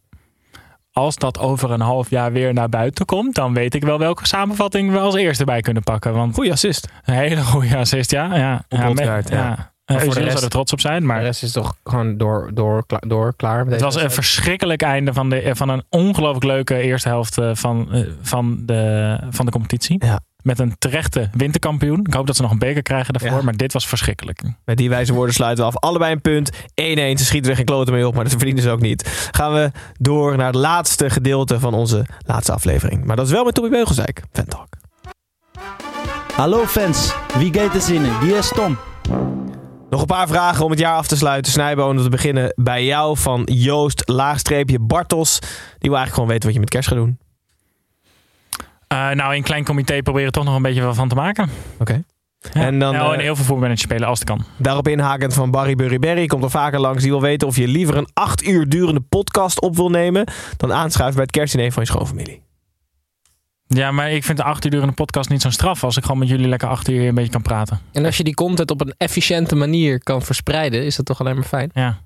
[0.92, 4.28] Als dat over een half jaar weer naar buiten komt, dan weet ik wel welke
[4.28, 6.14] samenvatting we als eerste bij kunnen pakken.
[6.14, 6.88] Want Goeie assist.
[7.06, 8.36] een hele goede assist, ja.
[8.36, 8.64] ja.
[8.68, 9.74] Ja, ja.
[9.92, 12.18] Uh, voor de zou rest- er trots op zijn, maar De rest is toch gewoon
[12.18, 13.64] door, door, kla- door klaar.
[13.64, 17.50] met het was een verschrikkelijk einde van, de, van een ongelooflijk leuke eerste helft eh,
[17.54, 20.06] van, eh, van, de, van de competitie.
[20.06, 20.20] Ja.
[20.44, 22.00] Met een terechte winterkampioen.
[22.06, 23.44] Ik hoop dat ze nog een beker krijgen daarvoor, Ja.
[23.44, 24.42] maar dit was verschrikkelijk.
[24.66, 25.78] Met die wijze woorden sluiten we af.
[25.78, 26.52] Allebei een punt.
[26.52, 26.54] 1-1.
[27.18, 29.30] Ze schieten er geen kloten mee op, maar dat verdienen ze ook niet.
[29.32, 33.06] Gaan we door naar het laatste gedeelte van onze laatste aflevering.
[33.06, 34.22] Maar dat is wel met Tommy Beugelsdijk.
[34.32, 34.68] Fantalk.
[36.36, 38.20] Hallo fans, wie gaat er zinnen?
[38.20, 38.78] Wie is Tom?
[39.90, 41.52] Nog een paar vragen om het jaar af te sluiten.
[41.52, 45.40] Snijboon, om te beginnen bij jou van Joost, laagstreepje Bartels.
[45.40, 45.50] Die
[45.90, 47.20] wil eigenlijk gewoon weten wat je met kerst gaat doen.
[48.88, 51.50] Eh, nou, in klein comité proberen toch nog een beetje wel van te maken.
[51.80, 52.04] Oké.
[52.40, 52.62] Ja.
[52.62, 54.46] En dan, Nou, en eh, heel veel voetbalmanager spelen als het kan.
[54.58, 57.02] Daarop inhakend van Barry Burry Berry komt er vaker langs.
[57.02, 60.32] Die wil weten of je liever een acht uur durende podcast op wil nemen...
[60.58, 62.49] dan aanschuiven bij het kerstdiner van je schoonfamilie.
[63.76, 66.18] Ja, maar ik vind de acht uur durende podcast niet zo'n straf als ik gewoon
[66.20, 67.80] met jullie lekker acht uur een beetje kan praten.
[67.92, 71.36] En als je die content op een efficiënte manier kan verspreiden, is dat toch alleen
[71.36, 71.70] maar fijn.
[71.74, 71.98] Ja.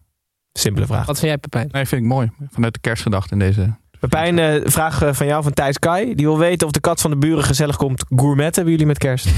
[0.54, 1.06] Simpele vraag.
[1.06, 1.70] Wat vind jij, Pepijn?
[1.72, 2.32] Nee, vind ik mooi.
[2.52, 3.74] Vanuit de kerstgedachte in deze.
[4.00, 6.16] Pepijn, eh, vraag eh, van jou van Thijs Kai.
[6.16, 8.98] Die wil weten of de kat van de buren gezellig komt gourmetten bij jullie met
[8.98, 9.28] kerst.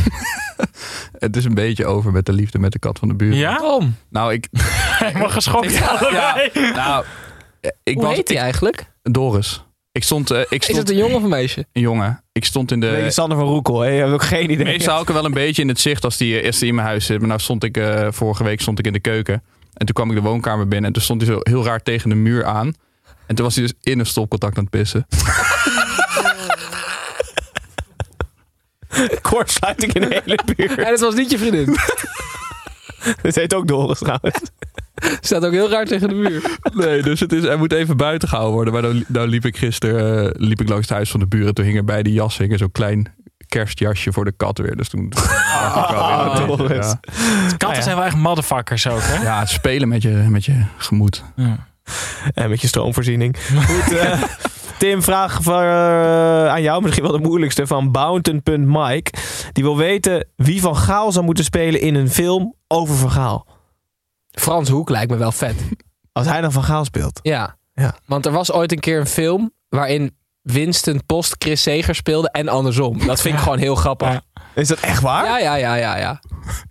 [1.20, 3.36] Het is een beetje over met de liefde met de kat van de buurt.
[3.36, 3.52] Ja?
[3.60, 3.96] Waarom?
[4.10, 4.48] Nou, ik.
[5.06, 6.50] Helemaal geschokt Ja, allebei.
[6.76, 7.06] Nou,
[7.84, 8.16] ik Hoe was.
[8.16, 8.92] heet die ik- eigenlijk?
[9.02, 9.65] Doris.
[9.96, 10.32] Ik stond.
[10.32, 11.66] eh, ik Is stond het een jongen of een meisje?
[11.74, 12.24] een jongen.
[12.32, 12.88] Ik stond in de.
[12.90, 13.90] Beetje Sander van Roekel, hè?
[13.90, 14.66] Je hebt ook geen idee.
[14.66, 16.88] Meestal hou ik er wel een beetje in het zicht als die eerst in mijn
[16.88, 17.20] huis zit.
[17.20, 19.34] Maar nou stond ik eh, vorige week stond ik in de keuken.
[19.74, 20.88] En toen kwam ik de woonkamer binnen.
[20.88, 22.74] En toen stond hij zo heel raar tegen de muur aan.
[23.26, 25.08] En toen was hij dus in een stopcontact aan het pissen.
[29.22, 30.78] Kortsluiting in de hele buurt.
[30.78, 31.68] En het was niet je vriendin.
[33.22, 34.42] Het heet ook Doris trouwens.
[35.22, 36.42] Staat ook heel raar tegen de muur.
[36.74, 38.74] Nee, dus het is, hij moet even buiten gehouden worden.
[38.74, 41.54] Maar nou, nou liep ik gisteren eh, liep ik langs het huis van de buren.
[41.54, 43.14] Toen hing er bij die jas hing er zo'n klein
[43.48, 44.76] kerstjasje voor de kat weer.
[44.76, 45.12] Dus toen...
[45.16, 47.00] Ah, ja.
[47.58, 49.24] Katten zijn wel echt motherfuckers ook, hè?
[49.24, 51.24] ja, het spelen met je, met je gemoed.
[51.36, 51.68] Ja.
[52.34, 53.38] En met je stroomvoorziening.
[53.66, 54.22] Goed, eh,
[54.78, 59.12] Tim, vraag voor, eh, aan jou misschien wel de moeilijkste van Bounton.mike.
[59.52, 63.48] Die wil weten wie Van Gaal zou moeten spelen in een film over Van Gaal.
[64.32, 65.56] Frans Hoek lijkt me wel vet.
[66.12, 67.20] Als hij dan Van Gaal speelt.
[67.24, 67.58] Ja.
[67.74, 67.96] Ja.
[68.06, 72.48] Want er was ooit een keer een film waarin Winston Post Chris Seger speelde en
[72.48, 73.06] andersom.
[73.06, 74.08] Dat vind ik gewoon heel grappig.
[74.12, 74.22] Ja.
[74.56, 75.26] Is dat echt waar?
[75.26, 76.20] Ja, ja, ja, ja, ja.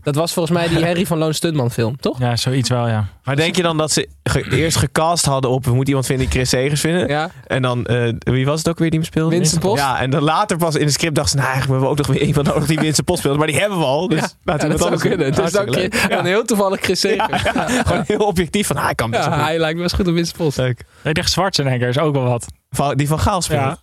[0.03, 2.18] Dat was volgens mij die Harry van Loon Stuntman film, toch?
[2.18, 3.07] Ja, zoiets wel, ja.
[3.24, 5.64] Maar denk je dan dat ze ge- eerst gecast hadden op...
[5.64, 7.09] we moeten iemand vinden die Chris Segers vinden?
[7.09, 7.30] Ja.
[7.47, 9.37] En dan, eh, wie was het ook weer die hem speelde?
[9.37, 9.82] Winston Post?
[9.82, 11.37] Ja, en dan later pas in de script dachten ze...
[11.45, 13.39] nou, eigenlijk hebben we ook nog weer iemand nodig die Winston Post speelde.
[13.39, 14.09] Maar die hebben we al.
[14.09, 15.32] Dus Ja, laten ja, we dat zou kunnen.
[15.32, 17.51] Dus dan, heel toevallig Chris Seger.
[17.55, 18.76] Ja, Gewoon heel objectief van...
[18.76, 20.57] ah, hij kan best Ja, wel hij lijkt me best goed op Winston Post.
[20.57, 20.85] Leuk.
[21.03, 22.47] Ik dacht Schwarzenegger is ook wel wat.
[22.70, 23.61] Van- Die Van Gaal speelt.
[23.61, 23.78] Ja.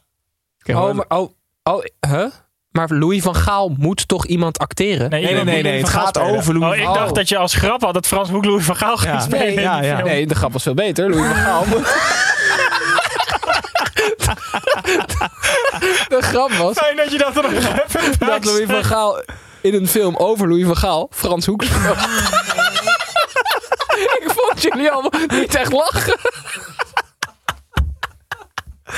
[0.59, 1.31] Oké, Oh, maar- maar, oh,
[1.63, 2.25] oh, huh?
[2.71, 5.09] Maar Louis van Gaal moet toch iemand acteren?
[5.09, 6.37] nee, nee, nee, Louis het gaat spelen.
[6.37, 7.03] over Louis Oh, ik van Gaal.
[7.03, 9.19] dacht dat je als grap had dat Frans Hoek Louis van Gaal ging Ja.
[9.19, 9.45] spelen.
[9.55, 10.01] Nee, ja.
[10.01, 11.09] Nee, de grap was veel beter.
[11.09, 11.87] Louis van Gaal moet...
[16.07, 18.83] de grap was Fijn dat je dat er nog even dat Louis van.
[18.83, 19.21] Gaal
[19.61, 21.97] in een film over Louis van Gaal Frans Hoek speelt.
[24.19, 26.17] ik vond jullie allemaal niet echt lachen.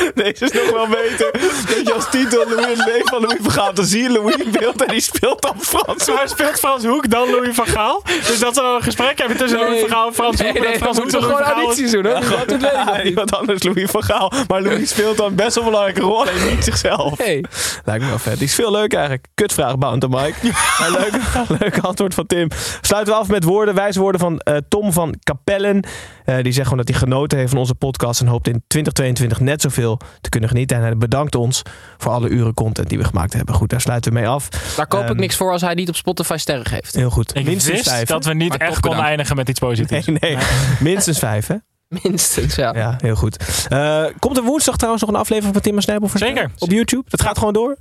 [0.24, 1.32] Deze is nog wel beter.
[1.68, 3.74] Dat je als titel Louis het leven van Louis van Gaal.
[3.74, 6.08] Dan zie je Louis in beeld en die speelt dan Frans.
[6.08, 8.02] Maar speelt Frans Hoek dan Louis van Gaal?
[8.28, 9.68] Dus dat ze dan een gesprek hebben tussen Nee.
[9.68, 10.54] Louis van Gaal en Frans Hoek.
[10.54, 12.24] Nee, nee, en Frans Hoek we gewoon audities doen, hoor.
[12.24, 14.32] Ja, Dat ja, iemand anders Louis van Gaal.
[14.48, 16.20] Maar Louis speelt dan best wel een belangrijke rol.
[16.20, 17.18] Alleen niet zichzelf.
[17.18, 17.44] Hey.
[17.86, 18.38] Lijkt me wel vet.
[18.38, 19.28] Die is veel leuk eigenlijk.
[19.34, 20.36] Kutvraag, Bounty Mike.
[20.80, 21.14] Maar leuk,
[21.60, 22.48] leuk antwoord van Tim.
[22.82, 25.86] Sluiten we af met woorden, wijze woorden van eh, Tom van Capellen.
[26.26, 28.22] Eh, die zegt gewoon dat hij genoten heeft van onze podcast.
[28.22, 29.83] En hoopt in 2022 net zoveel
[30.22, 30.78] te kunnen genieten.
[30.78, 31.62] En hij bedankt ons
[31.98, 33.56] voor alle uren content die we gemaakt hebben.
[33.56, 34.50] Goed, daar sluiten we mee af.
[34.76, 36.96] Daar koop ik Ehm, niks voor als hij niet op Spotify sterren geeft.
[36.96, 37.36] Heel goed.
[37.36, 38.08] Ik minstens wist vijf.
[38.08, 39.08] dat we niet echt konden bedankt.
[39.08, 40.06] eindigen met iets positiefs.
[40.06, 40.38] Nee, nee.
[40.80, 41.56] Minstens vijf, hè?
[41.88, 42.74] Minstens, ja.
[42.76, 43.66] Ja, heel goed.
[43.70, 46.10] Eh, komt er woensdag trouwens nog een aflevering van Tim en Snijbel?
[46.14, 46.52] Zeker.
[46.60, 47.04] Op YouTube?
[47.10, 47.78] Dat gaat gewoon door?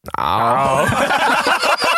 [0.00, 0.88] Nou.
[0.90, 1.06] Bij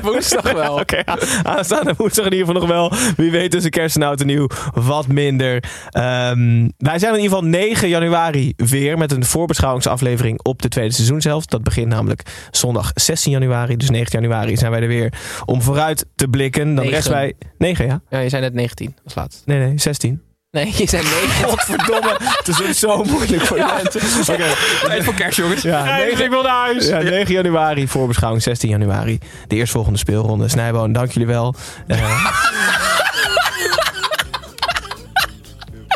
[0.08, 0.74] woensdag wel.
[0.74, 1.18] Oké, ja.
[1.42, 2.92] aanstaande woensdag in ieder geval nog wel.
[3.16, 5.64] Wie weet tussen kerst en oud en nieuw wat minder.
[5.90, 10.94] Ehm, wij zijn in ieder geval 9 januari weer met een voorbeschouwingsaflevering op de tweede
[10.94, 11.46] seizoen zelf.
[11.46, 13.76] Dat begint namelijk zondag 16 januari.
[13.76, 15.12] Dus 9 januari zijn wij er weer
[15.44, 16.74] om vooruit te blikken.
[16.74, 17.34] Dan rest wij...
[17.58, 18.00] 9, ja?
[18.10, 19.42] Ja, je zei net 19 als laatst.
[19.46, 20.31] Nee, nee, 16.
[20.52, 21.44] Nee, je zei 9.
[21.48, 24.34] Godverdomme, het is ook zo moeilijk voor je mensen.
[24.34, 25.62] Oké, voor kerst, jongens.
[25.62, 26.86] ja, Hey, 9, ik wil naar huis.
[26.86, 29.18] Ja, 9 januari, voorbeschouwing 16 januari.
[29.46, 30.48] De eerstvolgende speelronde.
[30.48, 31.54] Snijboon, dank jullie wel.
[31.86, 31.98] Eh,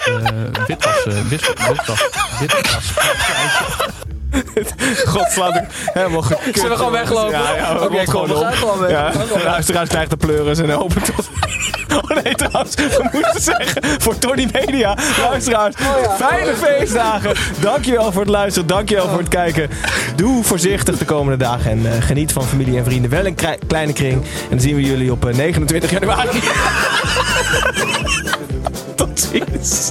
[0.06, 2.04] Eh, witwas, eh, wit- witwas,
[2.40, 2.92] witwas.
[5.14, 6.54] God slaat ik helemaal gekut.
[6.54, 7.30] Zullen we gewoon weglopen?
[7.38, 7.96] Ja, ja, we
[8.36, 8.90] gaan gewoon weg.
[8.90, 11.28] Ja, de luisteraars krijgen de pleuris en hopen tot...
[11.96, 15.74] Oh nee, trouwens, we moeten zeggen voor Tony Media, luisteraars,
[16.16, 17.34] fijne feestdagen.
[17.60, 19.70] Dankjewel voor het luisteren, dankjewel voor het kijken.
[20.16, 23.10] Doe voorzichtig de komende dagen en eh, geniet van familie en vrienden.
[23.10, 23.36] Wel een
[23.66, 24.22] kleine kring.
[24.22, 26.40] En dan zien we jullie op eh, 29 januari.
[28.94, 29.90] Tot ziens.